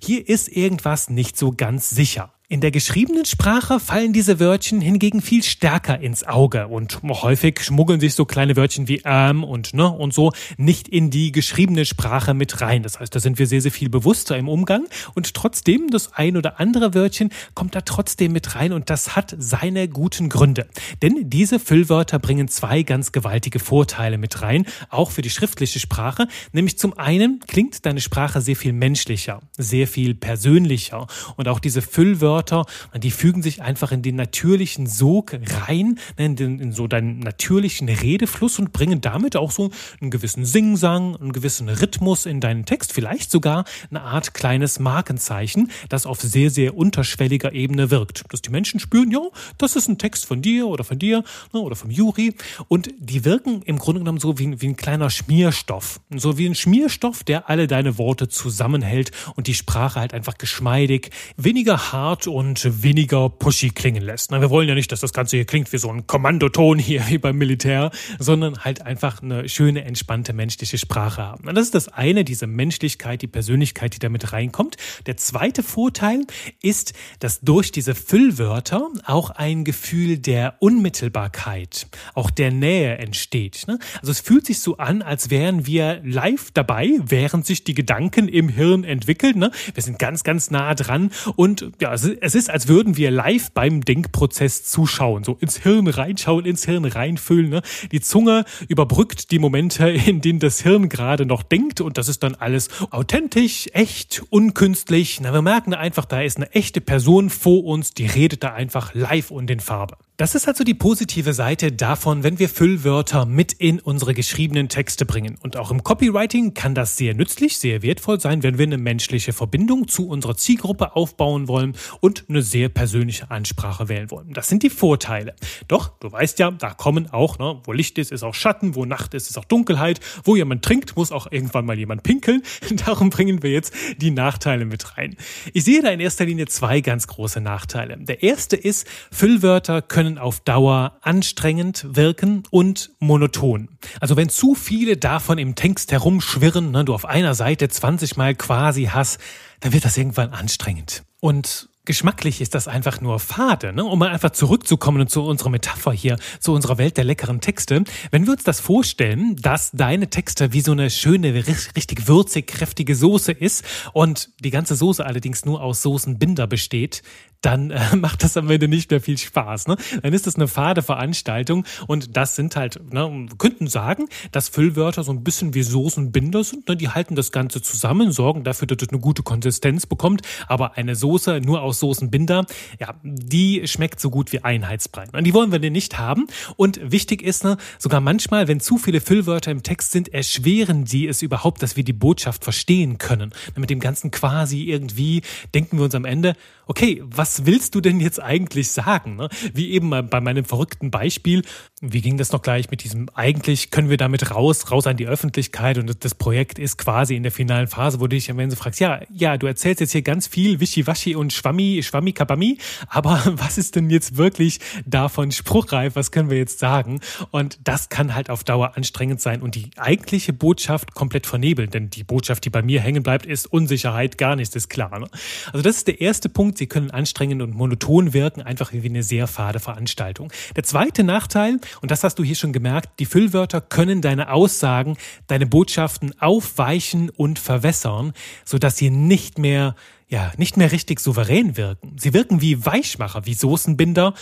hier 0.00 0.28
ist 0.28 0.48
irgendwas 0.48 1.10
nicht 1.10 1.36
so 1.36 1.52
ganz 1.52 1.90
sicher. 1.90 2.35
In 2.48 2.60
der 2.60 2.70
geschriebenen 2.70 3.24
Sprache 3.24 3.80
fallen 3.80 4.12
diese 4.12 4.38
Wörtchen 4.38 4.80
hingegen 4.80 5.20
viel 5.20 5.42
stärker 5.42 5.98
ins 5.98 6.22
Auge 6.22 6.68
und 6.68 7.02
häufig 7.02 7.60
schmuggeln 7.60 7.98
sich 7.98 8.14
so 8.14 8.24
kleine 8.24 8.54
Wörtchen 8.54 8.86
wie 8.86 9.02
ähm 9.04 9.42
und 9.42 9.74
ne 9.74 9.90
und 9.90 10.14
so 10.14 10.32
nicht 10.56 10.86
in 10.86 11.10
die 11.10 11.32
geschriebene 11.32 11.84
Sprache 11.84 12.34
mit 12.34 12.60
rein. 12.60 12.84
Das 12.84 13.00
heißt, 13.00 13.12
da 13.12 13.18
sind 13.18 13.40
wir 13.40 13.48
sehr, 13.48 13.60
sehr 13.60 13.72
viel 13.72 13.88
bewusster 13.88 14.38
im 14.38 14.48
Umgang 14.48 14.86
und 15.14 15.34
trotzdem 15.34 15.90
das 15.90 16.12
ein 16.12 16.36
oder 16.36 16.60
andere 16.60 16.94
Wörtchen 16.94 17.30
kommt 17.54 17.74
da 17.74 17.80
trotzdem 17.80 18.30
mit 18.30 18.54
rein 18.54 18.72
und 18.72 18.90
das 18.90 19.16
hat 19.16 19.34
seine 19.36 19.88
guten 19.88 20.28
Gründe. 20.28 20.68
Denn 21.02 21.28
diese 21.28 21.58
Füllwörter 21.58 22.20
bringen 22.20 22.46
zwei 22.46 22.84
ganz 22.84 23.10
gewaltige 23.10 23.58
Vorteile 23.58 24.18
mit 24.18 24.40
rein, 24.42 24.66
auch 24.88 25.10
für 25.10 25.22
die 25.22 25.30
schriftliche 25.30 25.80
Sprache. 25.80 26.28
Nämlich 26.52 26.78
zum 26.78 26.96
einen 26.96 27.40
klingt 27.48 27.84
deine 27.84 28.00
Sprache 28.00 28.40
sehr 28.40 28.54
viel 28.54 28.72
menschlicher, 28.72 29.42
sehr 29.58 29.88
viel 29.88 30.14
persönlicher 30.14 31.08
und 31.34 31.48
auch 31.48 31.58
diese 31.58 31.82
Füllwörter 31.82 32.35
Wörter, 32.36 32.66
die 32.94 33.10
fügen 33.10 33.42
sich 33.42 33.62
einfach 33.62 33.92
in 33.92 34.02
den 34.02 34.16
natürlichen 34.16 34.86
Sog 34.86 35.32
rein, 35.66 35.98
ne, 36.18 36.26
in, 36.26 36.36
den, 36.36 36.58
in 36.58 36.72
so 36.72 36.86
deinen 36.86 37.20
natürlichen 37.20 37.88
Redefluss 37.88 38.58
und 38.58 38.74
bringen 38.74 39.00
damit 39.00 39.36
auch 39.36 39.50
so 39.50 39.70
einen 40.02 40.10
gewissen 40.10 40.44
Singsang, 40.44 41.16
einen 41.16 41.32
gewissen 41.32 41.70
Rhythmus 41.70 42.26
in 42.26 42.40
deinen 42.40 42.66
Text, 42.66 42.92
vielleicht 42.92 43.30
sogar 43.30 43.64
eine 43.88 44.02
Art 44.02 44.34
kleines 44.34 44.78
Markenzeichen, 44.78 45.70
das 45.88 46.04
auf 46.04 46.20
sehr, 46.20 46.50
sehr 46.50 46.76
unterschwelliger 46.76 47.54
Ebene 47.54 47.90
wirkt. 47.90 48.24
Dass 48.28 48.42
die 48.42 48.50
Menschen 48.50 48.80
spüren, 48.80 49.10
ja, 49.10 49.22
das 49.56 49.74
ist 49.74 49.88
ein 49.88 49.96
Text 49.96 50.26
von 50.26 50.42
dir 50.42 50.66
oder 50.66 50.84
von 50.84 50.98
dir 50.98 51.24
ne, 51.54 51.60
oder 51.60 51.74
vom 51.74 51.90
Juri 51.90 52.34
und 52.68 52.90
die 52.98 53.24
wirken 53.24 53.62
im 53.62 53.78
Grunde 53.78 54.00
genommen 54.00 54.20
so 54.20 54.38
wie, 54.38 54.60
wie 54.60 54.68
ein 54.68 54.76
kleiner 54.76 55.08
Schmierstoff. 55.08 56.00
So 56.14 56.36
wie 56.36 56.46
ein 56.46 56.54
Schmierstoff, 56.54 57.24
der 57.24 57.48
alle 57.48 57.66
deine 57.66 57.96
Worte 57.96 58.28
zusammenhält 58.28 59.10
und 59.36 59.46
die 59.46 59.54
Sprache 59.54 60.00
halt 60.00 60.12
einfach 60.12 60.36
geschmeidig, 60.36 61.10
weniger 61.38 61.92
hart 61.92 62.25
und 62.28 62.82
weniger 62.82 63.28
pushy 63.28 63.70
klingen 63.70 64.02
lässt. 64.02 64.30
wir 64.30 64.50
wollen 64.50 64.68
ja 64.68 64.74
nicht, 64.74 64.92
dass 64.92 65.00
das 65.00 65.12
Ganze 65.12 65.36
hier 65.36 65.44
klingt 65.44 65.72
wie 65.72 65.78
so 65.78 65.90
ein 65.90 66.06
Kommandoton 66.06 66.78
hier 66.78 67.02
wie 67.08 67.18
beim 67.26 67.36
Militär, 67.36 67.90
sondern 68.18 68.64
halt 68.64 68.82
einfach 68.82 69.22
eine 69.22 69.48
schöne, 69.48 69.84
entspannte 69.84 70.32
menschliche 70.32 70.78
Sprache 70.78 71.22
haben. 71.22 71.48
Und 71.48 71.54
das 71.54 71.66
ist 71.66 71.74
das 71.74 71.88
eine, 71.88 72.24
diese 72.24 72.46
Menschlichkeit, 72.46 73.22
die 73.22 73.26
Persönlichkeit, 73.26 73.94
die 73.94 73.98
damit 73.98 74.32
reinkommt. 74.32 74.76
Der 75.06 75.16
zweite 75.16 75.62
Vorteil 75.62 76.26
ist, 76.62 76.92
dass 77.20 77.40
durch 77.40 77.72
diese 77.72 77.94
Füllwörter 77.94 78.88
auch 79.04 79.30
ein 79.30 79.64
Gefühl 79.64 80.18
der 80.18 80.56
Unmittelbarkeit, 80.60 81.86
auch 82.14 82.30
der 82.30 82.50
Nähe 82.50 82.98
entsteht. 82.98 83.64
Ne? 83.66 83.78
Also 84.00 84.12
es 84.12 84.20
fühlt 84.20 84.46
sich 84.46 84.60
so 84.60 84.76
an, 84.76 85.02
als 85.02 85.30
wären 85.30 85.66
wir 85.66 86.00
live 86.04 86.50
dabei, 86.52 86.90
während 87.02 87.46
sich 87.46 87.64
die 87.64 87.74
Gedanken 87.74 88.28
im 88.28 88.48
Hirn 88.48 88.84
entwickeln. 88.84 89.38
Ne? 89.38 89.50
Wir 89.74 89.82
sind 89.82 89.98
ganz, 89.98 90.24
ganz 90.24 90.50
nah 90.50 90.74
dran 90.74 91.10
und 91.36 91.70
ja, 91.80 91.96
es 92.20 92.34
ist, 92.34 92.50
als 92.50 92.68
würden 92.68 92.96
wir 92.96 93.10
live 93.10 93.50
beim 93.52 93.82
Denkprozess 93.82 94.64
zuschauen, 94.64 95.24
so 95.24 95.36
ins 95.40 95.58
Hirn 95.58 95.86
reinschauen, 95.86 96.44
ins 96.44 96.64
Hirn 96.64 96.84
reinfüllen. 96.84 97.50
Ne? 97.50 97.62
Die 97.92 98.00
Zunge 98.00 98.44
überbrückt 98.68 99.30
die 99.30 99.38
Momente, 99.38 99.88
in 99.90 100.20
denen 100.20 100.38
das 100.38 100.60
Hirn 100.60 100.88
gerade 100.88 101.26
noch 101.26 101.42
denkt 101.42 101.80
und 101.80 101.98
das 101.98 102.08
ist 102.08 102.22
dann 102.22 102.34
alles 102.34 102.68
authentisch, 102.90 103.68
echt, 103.72 104.22
unkünstlich. 104.30 105.20
Na, 105.20 105.32
wir 105.32 105.42
merken 105.42 105.74
einfach, 105.74 106.04
da 106.04 106.22
ist 106.22 106.36
eine 106.36 106.52
echte 106.52 106.80
Person 106.80 107.30
vor 107.30 107.64
uns, 107.64 107.92
die 107.92 108.06
redet 108.06 108.42
da 108.42 108.52
einfach 108.52 108.94
live 108.94 109.30
und 109.30 109.50
in 109.50 109.60
Farbe. 109.60 109.96
Das 110.18 110.34
ist 110.34 110.48
also 110.48 110.64
die 110.64 110.72
positive 110.72 111.34
Seite 111.34 111.72
davon, 111.72 112.22
wenn 112.22 112.38
wir 112.38 112.48
Füllwörter 112.48 113.26
mit 113.26 113.52
in 113.52 113.80
unsere 113.80 114.14
geschriebenen 114.14 114.70
Texte 114.70 115.04
bringen. 115.04 115.36
Und 115.42 115.58
auch 115.58 115.70
im 115.70 115.84
Copywriting 115.84 116.54
kann 116.54 116.74
das 116.74 116.96
sehr 116.96 117.12
nützlich, 117.12 117.58
sehr 117.58 117.82
wertvoll 117.82 118.18
sein, 118.18 118.42
wenn 118.42 118.56
wir 118.56 118.64
eine 118.64 118.78
menschliche 118.78 119.34
Verbindung 119.34 119.88
zu 119.88 120.08
unserer 120.08 120.34
Zielgruppe 120.34 120.96
aufbauen 120.96 121.48
wollen 121.48 121.76
und 122.00 122.24
eine 122.30 122.40
sehr 122.40 122.70
persönliche 122.70 123.30
Ansprache 123.30 123.90
wählen 123.90 124.10
wollen. 124.10 124.32
Das 124.32 124.48
sind 124.48 124.62
die 124.62 124.70
Vorteile. 124.70 125.34
Doch, 125.68 125.88
du 125.98 126.10
weißt 126.10 126.38
ja, 126.38 126.50
da 126.50 126.70
kommen 126.70 127.10
auch, 127.12 127.38
ne, 127.38 127.60
wo 127.64 127.72
Licht 127.72 127.98
ist, 127.98 128.10
ist 128.10 128.22
auch 128.22 128.34
Schatten, 128.34 128.74
wo 128.74 128.86
Nacht 128.86 129.12
ist, 129.12 129.28
ist 129.28 129.36
auch 129.36 129.44
Dunkelheit, 129.44 130.00
wo 130.24 130.34
jemand 130.34 130.64
trinkt, 130.64 130.96
muss 130.96 131.12
auch 131.12 131.30
irgendwann 131.30 131.66
mal 131.66 131.78
jemand 131.78 132.04
pinkeln. 132.04 132.42
Darum 132.86 133.10
bringen 133.10 133.42
wir 133.42 133.50
jetzt 133.50 133.74
die 133.98 134.12
Nachteile 134.12 134.64
mit 134.64 134.96
rein. 134.96 135.14
Ich 135.52 135.64
sehe 135.64 135.82
da 135.82 135.90
in 135.90 136.00
erster 136.00 136.24
Linie 136.24 136.46
zwei 136.46 136.80
ganz 136.80 137.06
große 137.06 137.42
Nachteile. 137.42 137.98
Der 137.98 138.22
erste 138.22 138.56
ist, 138.56 138.86
Füllwörter 139.10 139.82
können 139.82 140.05
können 140.06 140.18
auf 140.18 140.38
Dauer 140.38 140.98
anstrengend 141.02 141.84
wirken 141.88 142.44
und 142.50 142.92
monoton. 143.00 143.68
Also 144.00 144.16
wenn 144.16 144.28
zu 144.28 144.54
viele 144.54 144.96
davon 144.96 145.36
im 145.38 145.56
Text 145.56 145.90
herumschwirren, 145.90 146.70
ne, 146.70 146.84
du 146.84 146.94
auf 146.94 147.04
einer 147.04 147.34
Seite 147.34 147.68
20 147.68 148.16
Mal 148.16 148.36
quasi 148.36 148.84
hast, 148.84 149.18
dann 149.58 149.72
wird 149.72 149.84
das 149.84 149.96
irgendwann 149.96 150.30
anstrengend. 150.30 151.02
Und 151.20 151.68
geschmacklich 151.86 152.40
ist 152.40 152.54
das 152.54 152.68
einfach 152.68 153.00
nur 153.00 153.18
fade, 153.18 153.72
ne? 153.72 153.84
um 153.84 153.98
mal 153.98 154.10
einfach 154.10 154.30
zurückzukommen 154.30 155.08
zu 155.08 155.24
unserer 155.24 155.50
Metapher 155.50 155.92
hier, 155.92 156.18
zu 156.38 156.52
unserer 156.52 156.78
Welt 156.78 156.96
der 156.96 157.04
leckeren 157.04 157.40
Texte. 157.40 157.82
Wenn 158.12 158.26
wir 158.26 158.34
uns 158.34 158.44
das 158.44 158.60
vorstellen, 158.60 159.34
dass 159.36 159.70
deine 159.72 160.08
Texte 160.08 160.52
wie 160.52 160.60
so 160.60 160.72
eine 160.72 160.90
schöne, 160.90 161.34
richtig 161.34 162.06
würzig, 162.06 162.46
kräftige 162.46 162.94
Soße 162.94 163.32
ist 163.32 163.64
und 163.92 164.30
die 164.40 164.50
ganze 164.50 164.76
Soße 164.76 165.04
allerdings 165.04 165.44
nur 165.44 165.62
aus 165.62 165.82
Soßenbinder 165.82 166.46
besteht, 166.46 167.02
dann 167.40 167.70
äh, 167.70 167.96
macht 167.96 168.22
das 168.22 168.36
am 168.36 168.50
Ende 168.50 168.68
nicht 168.68 168.90
mehr 168.90 169.00
viel 169.00 169.18
Spaß. 169.18 169.68
Ne? 169.68 169.76
Dann 170.02 170.12
ist 170.12 170.26
das 170.26 170.36
eine 170.36 170.48
fade 170.48 170.82
Veranstaltung 170.82 171.64
und 171.86 172.16
das 172.16 172.36
sind 172.36 172.56
halt, 172.56 172.80
ne, 172.92 173.10
wir 173.28 173.36
könnten 173.38 173.66
sagen, 173.66 174.06
dass 174.32 174.48
Füllwörter 174.48 175.04
so 175.04 175.12
ein 175.12 175.22
bisschen 175.22 175.54
wie 175.54 175.62
Soßenbinder 175.62 176.44
sind. 176.44 176.68
Ne? 176.68 176.76
Die 176.76 176.88
halten 176.88 177.14
das 177.14 177.32
Ganze 177.32 177.62
zusammen, 177.62 178.12
sorgen 178.12 178.44
dafür, 178.44 178.66
dass 178.66 178.78
es 178.82 178.88
eine 178.90 179.00
gute 179.00 179.22
Konsistenz 179.22 179.86
bekommt. 179.86 180.22
Aber 180.48 180.76
eine 180.76 180.96
Soße 180.96 181.40
nur 181.40 181.62
aus 181.62 181.80
Soßenbinder, 181.80 182.46
ja, 182.80 182.94
die 183.02 183.66
schmeckt 183.66 184.00
so 184.00 184.10
gut 184.10 184.32
wie 184.32 184.40
Einheitsbrei. 184.40 185.04
Und 185.12 185.24
die 185.24 185.34
wollen 185.34 185.52
wir 185.52 185.58
denn 185.58 185.72
nicht 185.72 185.98
haben. 185.98 186.26
Und 186.56 186.80
wichtig 186.82 187.22
ist, 187.22 187.44
ne, 187.44 187.56
sogar 187.78 188.00
manchmal, 188.00 188.48
wenn 188.48 188.60
zu 188.60 188.78
viele 188.78 189.00
Füllwörter 189.00 189.50
im 189.50 189.62
Text 189.62 189.92
sind, 189.92 190.12
erschweren 190.12 190.86
sie 190.86 191.06
es 191.06 191.22
überhaupt, 191.22 191.62
dass 191.62 191.76
wir 191.76 191.84
die 191.84 191.92
Botschaft 191.92 192.44
verstehen 192.44 192.98
können. 192.98 193.32
Mit 193.56 193.70
dem 193.70 193.80
Ganzen 193.80 194.10
quasi 194.10 194.64
irgendwie 194.64 195.22
denken 195.54 195.78
wir 195.78 195.84
uns 195.84 195.94
am 195.94 196.04
Ende, 196.04 196.34
okay, 196.66 197.02
was 197.04 197.25
willst 197.44 197.74
du 197.74 197.80
denn 197.80 198.00
jetzt 198.00 198.22
eigentlich 198.22 198.70
sagen? 198.70 199.16
Ne? 199.16 199.28
Wie 199.52 199.70
eben 199.72 199.90
bei 199.90 200.20
meinem 200.20 200.44
verrückten 200.44 200.90
Beispiel, 200.90 201.42
wie 201.80 202.00
ging 202.00 202.16
das 202.16 202.32
noch 202.32 202.42
gleich 202.42 202.70
mit 202.70 202.84
diesem, 202.84 203.08
eigentlich 203.14 203.70
können 203.70 203.90
wir 203.90 203.96
damit 203.96 204.30
raus, 204.30 204.70
raus 204.70 204.86
an 204.86 204.96
die 204.96 205.06
Öffentlichkeit 205.06 205.78
und 205.78 206.04
das 206.04 206.14
Projekt 206.14 206.58
ist 206.58 206.78
quasi 206.78 207.16
in 207.16 207.22
der 207.22 207.32
finalen 207.32 207.66
Phase, 207.66 208.00
wo 208.00 208.04
du 208.04 208.16
dich 208.16 208.30
am 208.30 208.38
Ende 208.38 208.56
fragst, 208.56 208.80
ja, 208.80 209.00
ja, 209.10 209.36
du 209.36 209.46
erzählst 209.46 209.80
jetzt 209.80 209.92
hier 209.92 210.02
ganz 210.02 210.26
viel 210.26 210.60
Wischiwaschi 210.60 211.14
und 211.14 211.32
Schwammi, 211.32 211.82
Schwammi, 211.82 212.12
Kabami, 212.12 212.58
aber 212.88 213.22
was 213.36 213.58
ist 213.58 213.76
denn 213.76 213.90
jetzt 213.90 214.16
wirklich 214.16 214.60
davon 214.86 215.32
spruchreif? 215.32 215.96
Was 215.96 216.10
können 216.10 216.30
wir 216.30 216.38
jetzt 216.38 216.58
sagen? 216.58 217.00
Und 217.30 217.58
das 217.64 217.88
kann 217.88 218.14
halt 218.14 218.30
auf 218.30 218.44
Dauer 218.44 218.76
anstrengend 218.76 219.20
sein 219.20 219.42
und 219.42 219.54
die 219.54 219.70
eigentliche 219.76 220.32
Botschaft 220.32 220.94
komplett 220.94 221.26
vernebeln, 221.26 221.70
denn 221.70 221.90
die 221.90 222.04
Botschaft, 222.04 222.44
die 222.44 222.50
bei 222.50 222.62
mir 222.62 222.80
hängen 222.80 223.02
bleibt, 223.02 223.26
ist 223.26 223.46
Unsicherheit, 223.46 224.18
gar 224.18 224.36
nichts 224.36 224.56
ist 224.56 224.68
klar. 224.68 224.98
Ne? 224.98 225.08
Also 225.52 225.62
das 225.62 225.76
ist 225.76 225.88
der 225.88 226.00
erste 226.00 226.28
Punkt, 226.28 226.58
Sie 226.58 226.66
können 226.66 226.90
anstrengend 227.16 227.40
und 227.40 227.54
monoton 227.54 228.12
wirken, 228.12 228.42
einfach 228.42 228.72
wie 228.72 228.84
eine 228.84 229.02
sehr 229.02 229.26
fade 229.26 229.58
Veranstaltung. 229.58 230.30
Der 230.54 230.64
zweite 230.64 231.02
Nachteil, 231.02 231.58
und 231.80 231.90
das 231.90 232.04
hast 232.04 232.18
du 232.18 232.24
hier 232.24 232.34
schon 232.34 232.52
gemerkt, 232.52 232.90
die 232.98 233.06
Füllwörter 233.06 233.62
können 233.62 234.02
deine 234.02 234.30
Aussagen, 234.30 234.98
deine 235.26 235.46
Botschaften 235.46 236.12
aufweichen 236.20 237.08
und 237.08 237.38
verwässern, 237.38 238.12
sodass 238.44 238.76
sie 238.76 238.90
nicht 238.90 239.38
mehr 239.38 239.74
ja, 240.08 240.32
nicht 240.36 240.56
mehr 240.56 240.70
richtig 240.70 241.00
souverän 241.00 241.56
wirken. 241.56 241.96
Sie 241.98 242.14
wirken 242.14 242.40
wie 242.40 242.64
Weichmacher, 242.64 243.26
wie 243.26 243.34
Soßenbinder, 243.34 244.14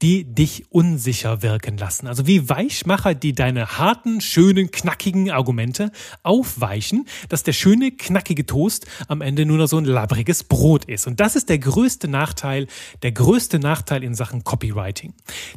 die 0.00 0.24
dich 0.24 0.64
unsicher 0.70 1.42
wirken 1.42 1.76
lassen. 1.76 2.06
Also 2.06 2.28
wie 2.28 2.48
Weichmacher, 2.48 3.14
die 3.14 3.32
deine 3.32 3.78
harten, 3.78 4.20
schönen, 4.20 4.70
knackigen 4.70 5.32
Argumente 5.32 5.90
aufweichen, 6.22 7.06
dass 7.28 7.42
der 7.42 7.54
schöne, 7.54 7.90
knackige 7.90 8.46
Toast 8.46 8.86
am 9.08 9.20
Ende 9.20 9.44
nur 9.44 9.58
noch 9.58 9.66
so 9.66 9.78
ein 9.78 9.84
labbriges 9.84 10.44
Brot 10.44 10.84
ist. 10.84 11.08
Und 11.08 11.18
das 11.18 11.34
ist 11.34 11.48
der 11.48 11.58
größte 11.58 12.06
Nachteil, 12.06 12.68
der 13.02 13.10
größte 13.10 13.58
Nachteil 13.58 14.04
in 14.04 14.14
Sachen 14.14 14.44
Copywriting. 14.44 15.12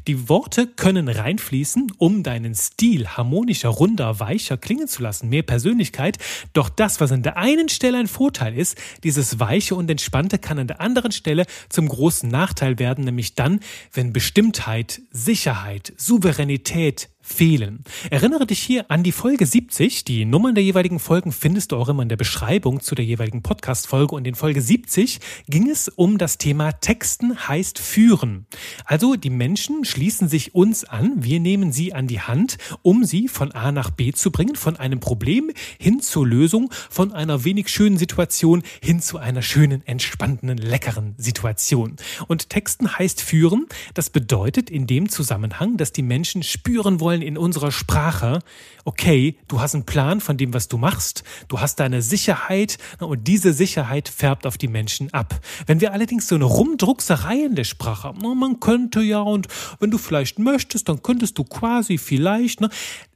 Die 0.07 0.29
Worte 0.29 0.65
können 0.65 1.09
reinfließen, 1.09 1.93
um 1.99 2.23
deinen 2.23 2.55
Stil 2.55 3.07
harmonischer, 3.07 3.69
runder, 3.69 4.19
weicher 4.19 4.57
klingen 4.57 4.87
zu 4.87 5.03
lassen, 5.03 5.29
mehr 5.29 5.43
Persönlichkeit. 5.43 6.17
Doch 6.53 6.69
das, 6.69 6.99
was 7.01 7.11
an 7.11 7.21
der 7.21 7.37
einen 7.37 7.69
Stelle 7.69 7.99
ein 7.99 8.07
Vorteil 8.07 8.57
ist, 8.57 8.77
dieses 9.03 9.39
weiche 9.39 9.74
und 9.75 9.89
entspannte 9.89 10.39
kann 10.39 10.59
an 10.59 10.67
der 10.67 10.81
anderen 10.81 11.11
Stelle 11.11 11.45
zum 11.69 11.87
großen 11.87 12.29
Nachteil 12.29 12.79
werden, 12.79 13.05
nämlich 13.05 13.35
dann, 13.35 13.59
wenn 13.93 14.13
Bestimmtheit, 14.13 15.01
Sicherheit, 15.11 15.93
Souveränität, 15.97 17.09
fehlen. 17.25 17.83
Erinnere 18.11 18.45
dich 18.45 18.59
hier 18.59 18.89
an 18.91 19.03
die 19.03 19.11
Folge 19.11 19.45
70. 19.45 20.05
Die 20.05 20.25
Nummern 20.25 20.53
der 20.53 20.63
jeweiligen 20.63 20.99
Folgen 20.99 21.31
findest 21.31 21.71
du 21.71 21.77
auch 21.77 21.89
immer 21.89 22.03
in 22.03 22.09
der 22.09 22.17
Beschreibung 22.17 22.81
zu 22.81 22.93
der 22.93 23.03
jeweiligen 23.03 23.41
Podcast-Folge. 23.41 24.15
Und 24.15 24.27
in 24.27 24.35
Folge 24.35 24.61
70 24.61 25.19
ging 25.47 25.69
es 25.69 25.89
um 25.89 26.19
das 26.19 26.37
Thema 26.37 26.71
Texten 26.73 27.47
heißt 27.47 27.79
führen. 27.79 28.45
Also 28.85 29.15
die 29.15 29.31
Menschen 29.31 29.85
schließen 29.85 30.29
sich 30.29 30.53
uns 30.53 30.85
an. 30.85 31.23
Wir 31.23 31.39
nehmen 31.39 31.71
sie 31.71 31.93
an 31.93 32.07
die 32.07 32.21
Hand, 32.21 32.57
um 32.83 33.03
sie 33.03 33.27
von 33.27 33.51
A 33.53 33.71
nach 33.71 33.89
B 33.89 34.11
zu 34.11 34.31
bringen, 34.31 34.55
von 34.55 34.77
einem 34.77 34.99
Problem 34.99 35.51
hin 35.79 36.01
zur 36.01 36.27
Lösung, 36.27 36.71
von 36.89 37.11
einer 37.11 37.43
wenig 37.43 37.69
schönen 37.69 37.97
Situation 37.97 38.61
hin 38.81 39.01
zu 39.01 39.17
einer 39.17 39.41
schönen, 39.41 39.85
entspannten, 39.87 40.55
leckeren 40.55 41.15
Situation. 41.17 41.95
Und 42.27 42.51
Texten 42.51 42.97
heißt 42.97 43.21
führen. 43.21 43.65
Das 43.95 44.11
bedeutet 44.11 44.69
in 44.69 44.85
dem 44.85 45.09
Zusammenhang, 45.09 45.77
dass 45.77 45.91
die 45.91 46.03
Menschen 46.03 46.43
spüren 46.43 46.99
wollen, 46.99 47.14
wollen 47.15 47.21
in 47.21 47.37
unserer 47.37 47.71
Sprache, 47.71 48.39
okay, 48.83 49.37
du 49.47 49.61
hast 49.61 49.73
einen 49.73 49.85
Plan 49.85 50.19
von 50.19 50.37
dem, 50.37 50.53
was 50.53 50.67
du 50.67 50.77
machst, 50.77 51.23
du 51.47 51.61
hast 51.61 51.79
deine 51.79 52.01
Sicherheit 52.01 52.77
und 52.99 53.27
diese 53.27 53.53
Sicherheit 53.53 54.09
färbt 54.09 54.45
auf 54.45 54.57
die 54.57 54.67
Menschen 54.67 55.13
ab. 55.13 55.39
Wenn 55.65 55.79
wir 55.79 55.93
allerdings 55.93 56.27
so 56.27 56.35
eine 56.35 56.45
Rumdruckserei 56.45 57.45
in 57.45 57.55
der 57.55 57.63
Sprache 57.63 58.09
haben, 58.09 58.39
man 58.39 58.59
könnte 58.59 59.01
ja 59.01 59.21
und 59.21 59.47
wenn 59.79 59.91
du 59.91 59.97
vielleicht 59.97 60.39
möchtest, 60.39 60.89
dann 60.89 61.01
könntest 61.01 61.37
du 61.37 61.45
quasi 61.45 61.97
vielleicht, 61.97 62.59
ne? 62.59 62.69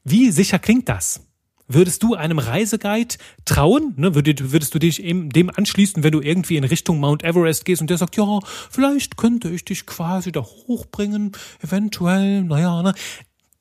wie 0.05 0.31
sicher 0.31 0.59
klingt 0.59 0.87
das? 0.87 1.21
Würdest 1.71 2.01
du 2.01 2.15
einem 2.15 2.39
Reiseguide 2.39 3.15
trauen? 3.45 3.93
Ne, 3.95 4.15
würdest, 4.15 4.51
würdest 4.51 4.73
du 4.73 4.79
dich 4.79 5.03
eben 5.03 5.29
dem 5.29 5.51
anschließen, 5.55 6.01
wenn 6.01 6.11
du 6.11 6.19
irgendwie 6.19 6.57
in 6.57 6.63
Richtung 6.63 6.99
Mount 6.99 7.23
Everest 7.23 7.63
gehst 7.63 7.79
und 7.79 7.91
der 7.91 7.99
sagt, 7.99 8.17
ja, 8.17 8.39
vielleicht 8.71 9.17
könnte 9.17 9.51
ich 9.51 9.65
dich 9.65 9.85
quasi 9.85 10.31
da 10.31 10.41
hochbringen, 10.41 11.31
eventuell, 11.61 12.41
naja, 12.41 12.81
ne? 12.81 12.95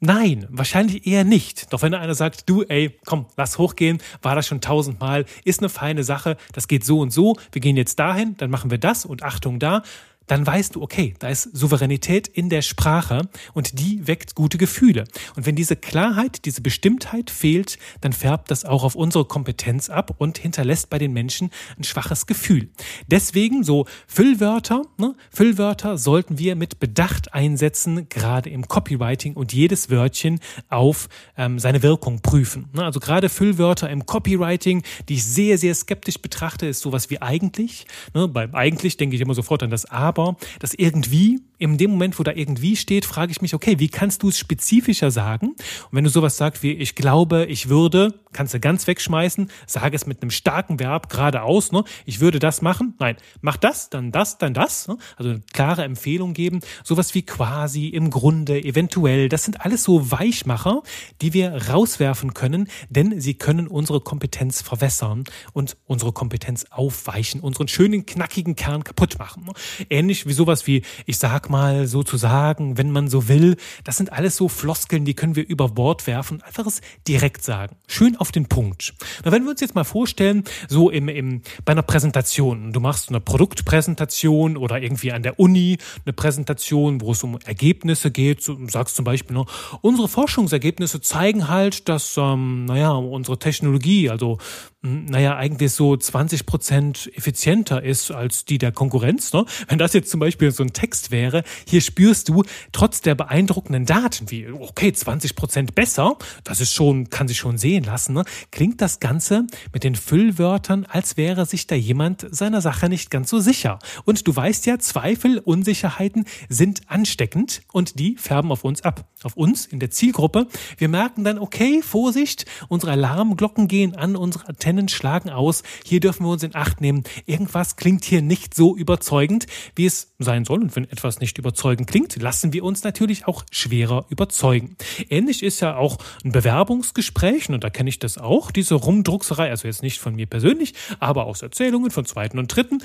Nein, 0.00 0.46
wahrscheinlich 0.48 1.08
eher 1.08 1.24
nicht. 1.24 1.72
Doch 1.72 1.82
wenn 1.82 1.92
einer 1.92 2.14
sagt, 2.14 2.48
du, 2.48 2.62
ey, 2.62 2.96
komm, 3.04 3.26
lass 3.36 3.58
hochgehen, 3.58 3.98
war 4.22 4.36
das 4.36 4.46
schon 4.46 4.60
tausendmal, 4.60 5.24
ist 5.44 5.58
eine 5.58 5.68
feine 5.68 6.04
Sache, 6.04 6.36
das 6.52 6.68
geht 6.68 6.84
so 6.84 7.00
und 7.00 7.10
so, 7.10 7.36
wir 7.50 7.60
gehen 7.60 7.76
jetzt 7.76 7.98
dahin, 7.98 8.36
dann 8.36 8.48
machen 8.48 8.70
wir 8.70 8.78
das 8.78 9.04
und 9.04 9.24
Achtung 9.24 9.58
da, 9.58 9.82
dann 10.28 10.46
weißt 10.46 10.76
du, 10.76 10.82
okay, 10.82 11.14
da 11.18 11.28
ist 11.28 11.44
Souveränität 11.56 12.28
in 12.28 12.50
der 12.50 12.62
Sprache 12.62 13.22
und 13.54 13.80
die 13.80 14.06
weckt 14.06 14.34
gute 14.34 14.58
Gefühle. 14.58 15.04
Und 15.36 15.46
wenn 15.46 15.56
diese 15.56 15.74
Klarheit, 15.74 16.44
diese 16.44 16.60
Bestimmtheit 16.60 17.30
fehlt, 17.30 17.78
dann 18.00 18.12
färbt 18.12 18.50
das 18.50 18.64
auch 18.64 18.84
auf 18.84 18.94
unsere 18.94 19.24
Kompetenz 19.24 19.90
ab 19.90 20.14
und 20.18 20.38
hinterlässt 20.38 20.90
bei 20.90 20.98
den 20.98 21.12
Menschen 21.12 21.50
ein 21.78 21.84
schwaches 21.84 22.26
Gefühl. 22.26 22.68
Deswegen 23.10 23.64
so 23.64 23.86
Füllwörter, 24.06 24.82
ne? 24.98 25.14
Füllwörter 25.30 25.98
sollten 25.98 26.38
wir 26.38 26.54
mit 26.56 26.78
Bedacht 26.78 27.34
einsetzen, 27.34 28.08
gerade 28.08 28.50
im 28.50 28.68
Copywriting 28.68 29.34
und 29.34 29.52
jedes 29.52 29.90
Wörtchen 29.90 30.40
auf 30.68 31.08
ähm, 31.36 31.58
seine 31.58 31.82
Wirkung 31.82 32.20
prüfen. 32.20 32.68
Ne? 32.74 32.84
Also 32.84 33.00
gerade 33.00 33.28
Füllwörter 33.28 33.88
im 33.88 34.04
Copywriting, 34.04 34.82
die 35.08 35.14
ich 35.14 35.24
sehr, 35.24 35.56
sehr 35.56 35.74
skeptisch 35.74 36.20
betrachte, 36.20 36.66
ist 36.66 36.80
sowas 36.80 37.08
wie 37.10 37.22
eigentlich. 37.22 37.86
Ne? 38.14 38.28
Beim 38.28 38.54
eigentlich 38.54 38.96
denke 38.98 39.16
ich 39.16 39.22
immer 39.22 39.34
sofort 39.34 39.62
an 39.62 39.70
das 39.70 39.86
Aber 39.86 40.17
aber 40.18 40.36
das 40.58 40.74
irgendwie, 40.74 41.40
in 41.58 41.76
dem 41.76 41.90
Moment, 41.90 42.18
wo 42.18 42.22
da 42.22 42.32
irgendwie 42.32 42.76
steht, 42.76 43.04
frage 43.04 43.32
ich 43.32 43.42
mich, 43.42 43.54
okay, 43.54 43.78
wie 43.78 43.88
kannst 43.88 44.22
du 44.22 44.28
es 44.28 44.38
spezifischer 44.38 45.10
sagen? 45.10 45.48
Und 45.48 45.56
wenn 45.92 46.04
du 46.04 46.10
sowas 46.10 46.36
sagst 46.36 46.62
wie 46.62 46.72
ich 46.72 46.94
glaube, 46.94 47.46
ich 47.46 47.68
würde, 47.68 48.14
kannst 48.32 48.54
du 48.54 48.60
ganz 48.60 48.86
wegschmeißen, 48.86 49.50
sage 49.66 49.96
es 49.96 50.06
mit 50.06 50.22
einem 50.22 50.30
starken 50.30 50.78
Verb 50.78 51.08
geradeaus, 51.08 51.72
ne? 51.72 51.84
Ich 52.06 52.20
würde 52.20 52.38
das 52.38 52.62
machen. 52.62 52.94
Nein, 52.98 53.16
mach 53.40 53.56
das, 53.56 53.90
dann 53.90 54.12
das, 54.12 54.38
dann 54.38 54.54
das. 54.54 54.88
Ne? 54.88 54.98
Also 55.16 55.30
eine 55.30 55.42
klare 55.52 55.84
Empfehlung 55.84 56.34
geben. 56.34 56.60
Sowas 56.84 57.14
wie 57.14 57.22
quasi, 57.22 57.88
im 57.88 58.10
Grunde, 58.10 58.62
eventuell. 58.62 59.28
Das 59.28 59.44
sind 59.44 59.64
alles 59.64 59.82
so 59.82 60.10
Weichmacher, 60.10 60.82
die 61.20 61.32
wir 61.32 61.68
rauswerfen 61.68 62.34
können, 62.34 62.68
denn 62.88 63.20
sie 63.20 63.34
können 63.34 63.66
unsere 63.66 64.00
Kompetenz 64.00 64.62
verwässern 64.62 65.24
und 65.52 65.76
unsere 65.86 66.12
Kompetenz 66.12 66.66
aufweichen, 66.70 67.40
unseren 67.40 67.68
schönen, 67.68 68.06
knackigen 68.06 68.56
Kern 68.56 68.84
kaputt 68.84 69.18
machen. 69.18 69.44
Ne? 69.44 69.52
ähnlich 69.90 70.26
wie 70.26 70.32
sowas 70.32 70.66
wie, 70.66 70.82
ich 71.06 71.18
sag 71.18 71.47
mal 71.48 71.86
sozusagen, 71.86 72.78
wenn 72.78 72.90
man 72.90 73.08
so 73.08 73.28
will. 73.28 73.56
Das 73.84 73.96
sind 73.96 74.12
alles 74.12 74.36
so 74.36 74.48
Floskeln, 74.48 75.04
die 75.04 75.14
können 75.14 75.36
wir 75.36 75.46
über 75.46 75.68
Bord 75.68 76.06
werfen. 76.06 76.42
Einfach 76.42 76.66
es 76.66 76.80
direkt 77.06 77.42
sagen. 77.42 77.76
Schön 77.86 78.16
auf 78.16 78.32
den 78.32 78.46
Punkt. 78.46 78.94
Na, 79.24 79.32
wenn 79.32 79.44
wir 79.44 79.50
uns 79.50 79.60
jetzt 79.60 79.74
mal 79.74 79.84
vorstellen, 79.84 80.44
so 80.68 80.90
im, 80.90 81.08
im, 81.08 81.42
bei 81.64 81.72
einer 81.72 81.82
Präsentation. 81.82 82.72
Du 82.72 82.80
machst 82.80 83.08
eine 83.08 83.20
Produktpräsentation 83.20 84.56
oder 84.56 84.80
irgendwie 84.80 85.12
an 85.12 85.22
der 85.22 85.38
Uni 85.38 85.78
eine 86.04 86.12
Präsentation, 86.12 87.00
wo 87.00 87.12
es 87.12 87.22
um 87.22 87.38
Ergebnisse 87.44 88.10
geht. 88.10 88.46
Du 88.46 88.68
sagst 88.68 88.96
zum 88.96 89.04
Beispiel, 89.04 89.36
ne, 89.36 89.44
unsere 89.80 90.08
Forschungsergebnisse 90.08 91.00
zeigen 91.00 91.48
halt, 91.48 91.88
dass, 91.88 92.16
ähm, 92.16 92.64
naja, 92.66 92.92
unsere 92.92 93.38
Technologie, 93.38 94.10
also 94.10 94.38
naja, 94.80 95.36
eigentlich 95.36 95.72
so 95.72 95.96
20 95.96 96.46
Prozent 96.46 97.10
effizienter 97.14 97.82
ist 97.82 98.12
als 98.12 98.44
die 98.44 98.58
der 98.58 98.70
Konkurrenz. 98.70 99.32
Ne? 99.32 99.44
Wenn 99.66 99.78
das 99.78 99.92
jetzt 99.92 100.08
zum 100.08 100.20
Beispiel 100.20 100.52
so 100.52 100.62
ein 100.62 100.72
Text 100.72 101.10
wäre, 101.10 101.37
hier 101.66 101.80
spürst 101.80 102.28
du 102.28 102.44
trotz 102.72 103.00
der 103.00 103.14
beeindruckenden 103.14 103.86
Daten, 103.86 104.30
wie, 104.30 104.48
okay, 104.48 104.92
20 104.92 105.36
Prozent 105.36 105.74
besser, 105.74 106.16
das 106.44 106.60
ist 106.60 106.74
schon, 106.74 107.10
kann 107.10 107.28
sich 107.28 107.38
schon 107.38 107.58
sehen 107.58 107.84
lassen, 107.84 108.14
ne? 108.14 108.24
klingt 108.50 108.80
das 108.80 109.00
Ganze 109.00 109.46
mit 109.72 109.84
den 109.84 109.94
Füllwörtern, 109.94 110.86
als 110.88 111.16
wäre 111.16 111.46
sich 111.46 111.66
da 111.66 111.74
jemand 111.74 112.26
seiner 112.30 112.60
Sache 112.60 112.88
nicht 112.88 113.10
ganz 113.10 113.30
so 113.30 113.40
sicher. 113.40 113.78
Und 114.04 114.26
du 114.26 114.34
weißt 114.34 114.66
ja, 114.66 114.78
Zweifel, 114.78 115.38
Unsicherheiten 115.38 116.24
sind 116.48 116.82
ansteckend 116.88 117.62
und 117.72 117.98
die 117.98 118.16
färben 118.16 118.52
auf 118.52 118.64
uns 118.64 118.82
ab. 118.82 119.08
Auf 119.22 119.36
uns 119.36 119.66
in 119.66 119.80
der 119.80 119.90
Zielgruppe. 119.90 120.46
Wir 120.76 120.88
merken 120.88 121.24
dann, 121.24 121.38
okay, 121.38 121.82
Vorsicht, 121.82 122.46
unsere 122.68 122.92
Alarmglocken 122.92 123.68
gehen 123.68 123.96
an, 123.96 124.16
unsere 124.16 124.48
Antennen 124.48 124.88
schlagen 124.88 125.30
aus, 125.30 125.62
hier 125.84 126.00
dürfen 126.00 126.24
wir 126.24 126.30
uns 126.30 126.42
in 126.42 126.54
Acht 126.54 126.80
nehmen, 126.80 127.02
irgendwas 127.26 127.76
klingt 127.76 128.04
hier 128.04 128.22
nicht 128.22 128.54
so 128.54 128.76
überzeugend, 128.76 129.46
wie 129.74 129.86
es 129.86 130.14
sein 130.18 130.44
soll. 130.44 130.62
Und 130.62 130.76
wenn 130.76 130.84
etwas 130.84 131.20
nicht 131.20 131.27
überzeugend 131.36 131.90
klingt, 131.90 132.16
lassen 132.22 132.52
wir 132.52 132.64
uns 132.64 132.84
natürlich 132.84 133.26
auch 133.26 133.44
schwerer 133.50 134.06
überzeugen. 134.08 134.76
Ähnlich 135.10 135.42
ist 135.42 135.60
ja 135.60 135.76
auch 135.76 135.98
ein 136.24 136.32
Bewerbungsgespräch, 136.32 137.50
und 137.50 137.64
da 137.64 137.70
kenne 137.70 137.90
ich 137.90 137.98
das 137.98 138.16
auch, 138.16 138.50
diese 138.50 138.76
Rumdruckserei, 138.76 139.50
also 139.50 139.66
jetzt 139.66 139.82
nicht 139.82 139.98
von 139.98 140.14
mir 140.14 140.26
persönlich, 140.26 140.74
aber 141.00 141.26
aus 141.26 141.42
Erzählungen 141.42 141.90
von 141.90 142.04
zweiten 142.04 142.38
und 142.38 142.46
dritten. 142.54 142.82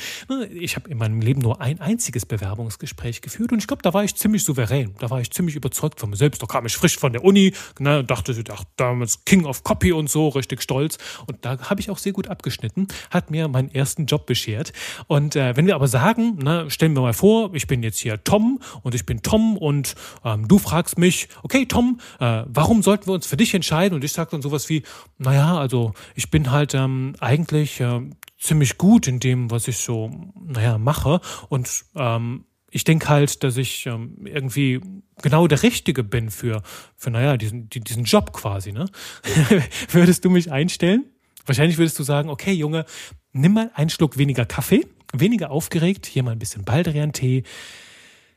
Ich 0.51 0.75
habe 0.75 0.89
in 0.89 0.97
meinem 0.97 1.21
Leben 1.21 1.41
nur 1.41 1.62
ein 1.62 1.79
einziges 1.79 2.25
Bewerbungsgespräch 2.25 3.21
geführt 3.21 3.51
und 3.51 3.59
ich 3.59 3.67
glaube, 3.67 3.83
da 3.83 3.93
war 3.93 4.03
ich 4.03 4.15
ziemlich 4.15 4.43
souverän, 4.43 4.95
da 5.00 5.09
war 5.09 5.21
ich 5.21 5.31
ziemlich 5.31 5.55
überzeugt 5.55 6.00
von 6.00 6.09
mir 6.09 6.17
selbst. 6.17 6.41
Da 6.41 6.47
kam 6.47 6.65
ich 6.65 6.75
frisch 6.75 6.97
von 6.97 7.13
der 7.13 7.23
Uni, 7.23 7.53
ne, 7.79 8.03
dachte, 8.03 8.33
dachte 8.43 8.67
damals 8.77 9.23
King 9.25 9.45
of 9.45 9.63
Copy 9.63 9.93
und 9.93 10.09
so, 10.09 10.29
richtig 10.29 10.62
stolz. 10.62 10.97
Und 11.27 11.45
da 11.45 11.69
habe 11.69 11.79
ich 11.79 11.89
auch 11.89 11.97
sehr 11.97 12.13
gut 12.13 12.27
abgeschnitten, 12.27 12.88
hat 13.09 13.31
mir 13.31 13.47
meinen 13.47 13.73
ersten 13.73 14.05
Job 14.05 14.25
beschert. 14.25 14.73
Und 15.07 15.35
äh, 15.35 15.55
wenn 15.55 15.67
wir 15.67 15.75
aber 15.75 15.88
sagen, 15.88 16.39
na, 16.41 16.69
stellen 16.69 16.95
wir 16.95 17.01
mal 17.01 17.13
vor, 17.13 17.53
ich 17.53 17.67
bin 17.67 17.83
jetzt 17.83 18.00
hier 18.00 18.17
Tom 18.33 18.59
und 18.81 18.95
ich 18.95 19.05
bin 19.05 19.21
Tom 19.21 19.57
und 19.57 19.93
ähm, 20.25 20.47
du 20.47 20.57
fragst 20.57 20.97
mich, 20.97 21.27
okay 21.43 21.67
Tom, 21.67 21.99
äh, 22.19 22.41
warum 22.47 22.81
sollten 22.81 23.05
wir 23.05 23.13
uns 23.13 23.27
für 23.27 23.37
dich 23.37 23.53
entscheiden? 23.53 23.93
Und 23.93 24.03
ich 24.03 24.11
sage 24.11 24.31
dann 24.31 24.41
sowas 24.41 24.69
wie, 24.69 24.81
naja, 25.19 25.55
also 25.55 25.93
ich 26.15 26.31
bin 26.31 26.49
halt 26.49 26.73
ähm, 26.73 27.13
eigentlich 27.19 27.79
äh, 27.79 28.01
ziemlich 28.39 28.79
gut 28.79 29.07
in 29.07 29.19
dem, 29.19 29.51
was 29.51 29.67
ich 29.67 29.77
so, 29.77 30.09
naja, 30.43 30.79
mache 30.79 31.21
und 31.49 31.85
ähm, 31.95 32.45
ich 32.71 32.83
denke 32.85 33.07
halt, 33.07 33.43
dass 33.43 33.57
ich 33.57 33.85
ähm, 33.85 34.25
irgendwie 34.25 34.81
genau 35.21 35.45
der 35.45 35.61
Richtige 35.61 36.03
bin 36.03 36.31
für, 36.31 36.63
für 36.95 37.11
naja, 37.11 37.37
diesen, 37.37 37.69
diesen 37.69 38.05
Job 38.05 38.33
quasi. 38.33 38.71
Ne? 38.71 38.89
Würdest 39.91 40.25
du 40.25 40.31
mich 40.31 40.51
einstellen? 40.51 41.05
Wahrscheinlich 41.45 41.77
würdest 41.77 41.99
du 41.99 42.03
sagen, 42.03 42.29
okay, 42.29 42.53
Junge, 42.53 42.85
nimm 43.31 43.53
mal 43.53 43.69
einen 43.75 43.91
Schluck 43.91 44.17
weniger 44.17 44.45
Kaffee, 44.45 44.87
weniger 45.11 45.51
aufgeregt, 45.51 46.07
hier 46.07 46.23
mal 46.23 46.31
ein 46.31 46.39
bisschen 46.39 46.63
Baldrian-Tee, 46.63 47.43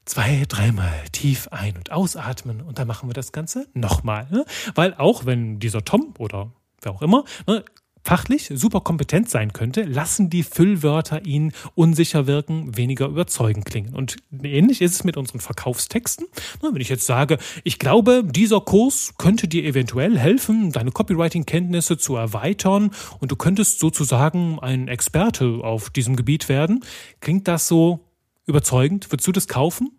zwei, 0.07 0.45
dreimal 0.49 1.05
tief 1.13 1.49
ein- 1.51 1.77
und 1.77 1.93
ausatmen 1.93 2.63
und 2.63 2.79
dann 2.79 2.89
machen 2.89 3.09
wir 3.11 3.15
das 3.15 3.33
Ganze 3.33 3.69
nochmal. 3.75 4.27
Ne? 4.31 4.47
Weil 4.75 4.95
auch 4.95 5.27
wenn 5.27 5.59
dieser 5.59 5.85
Tom 5.85 6.15
oder 6.19 6.53
wer 6.81 6.93
auch 6.93 7.03
immer 7.03 7.25
ne, 7.47 7.65
fachlich 8.07 8.53
super 8.55 8.83
kompetent 8.83 9.29
sein 9.29 9.53
könnte, 9.53 9.83
lassen 9.83 10.31
die 10.31 10.45
Füllwörter 10.45 11.27
ihn 11.27 11.53
unsicher 11.75 12.29
wirken, 12.29 12.77
weniger 12.77 13.09
überzeugend 13.09 13.65
klingen. 13.65 13.95
Und 13.95 14.17
ähnlich 14.45 14.81
ist 14.81 14.95
es 14.95 15.03
mit 15.03 15.17
unseren 15.17 15.41
Verkaufstexten. 15.41 16.29
Wenn 16.63 16.81
ich 16.81 16.89
jetzt 16.89 17.05
sage, 17.05 17.39
ich 17.65 17.81
glaube, 17.81 18.23
dieser 18.25 18.61
Kurs 18.61 19.15
könnte 19.19 19.49
dir 19.49 19.65
eventuell 19.65 20.17
helfen, 20.17 20.71
deine 20.71 20.93
Copywriting-Kenntnisse 20.93 21.99
zu 21.99 22.15
erweitern 22.15 22.93
und 23.19 23.33
du 23.33 23.37
könntest 23.37 23.81
sozusagen 23.81 24.61
ein 24.61 24.87
Experte 24.87 25.59
auf 25.65 25.91
diesem 25.91 26.15
Gebiet 26.15 26.49
werden, 26.49 26.85
klingt 27.21 27.49
das 27.49 27.67
so 27.67 28.06
überzeugend? 28.47 29.11
Würdest 29.13 29.27
du 29.27 29.33
das 29.33 29.49
kaufen? 29.49 29.91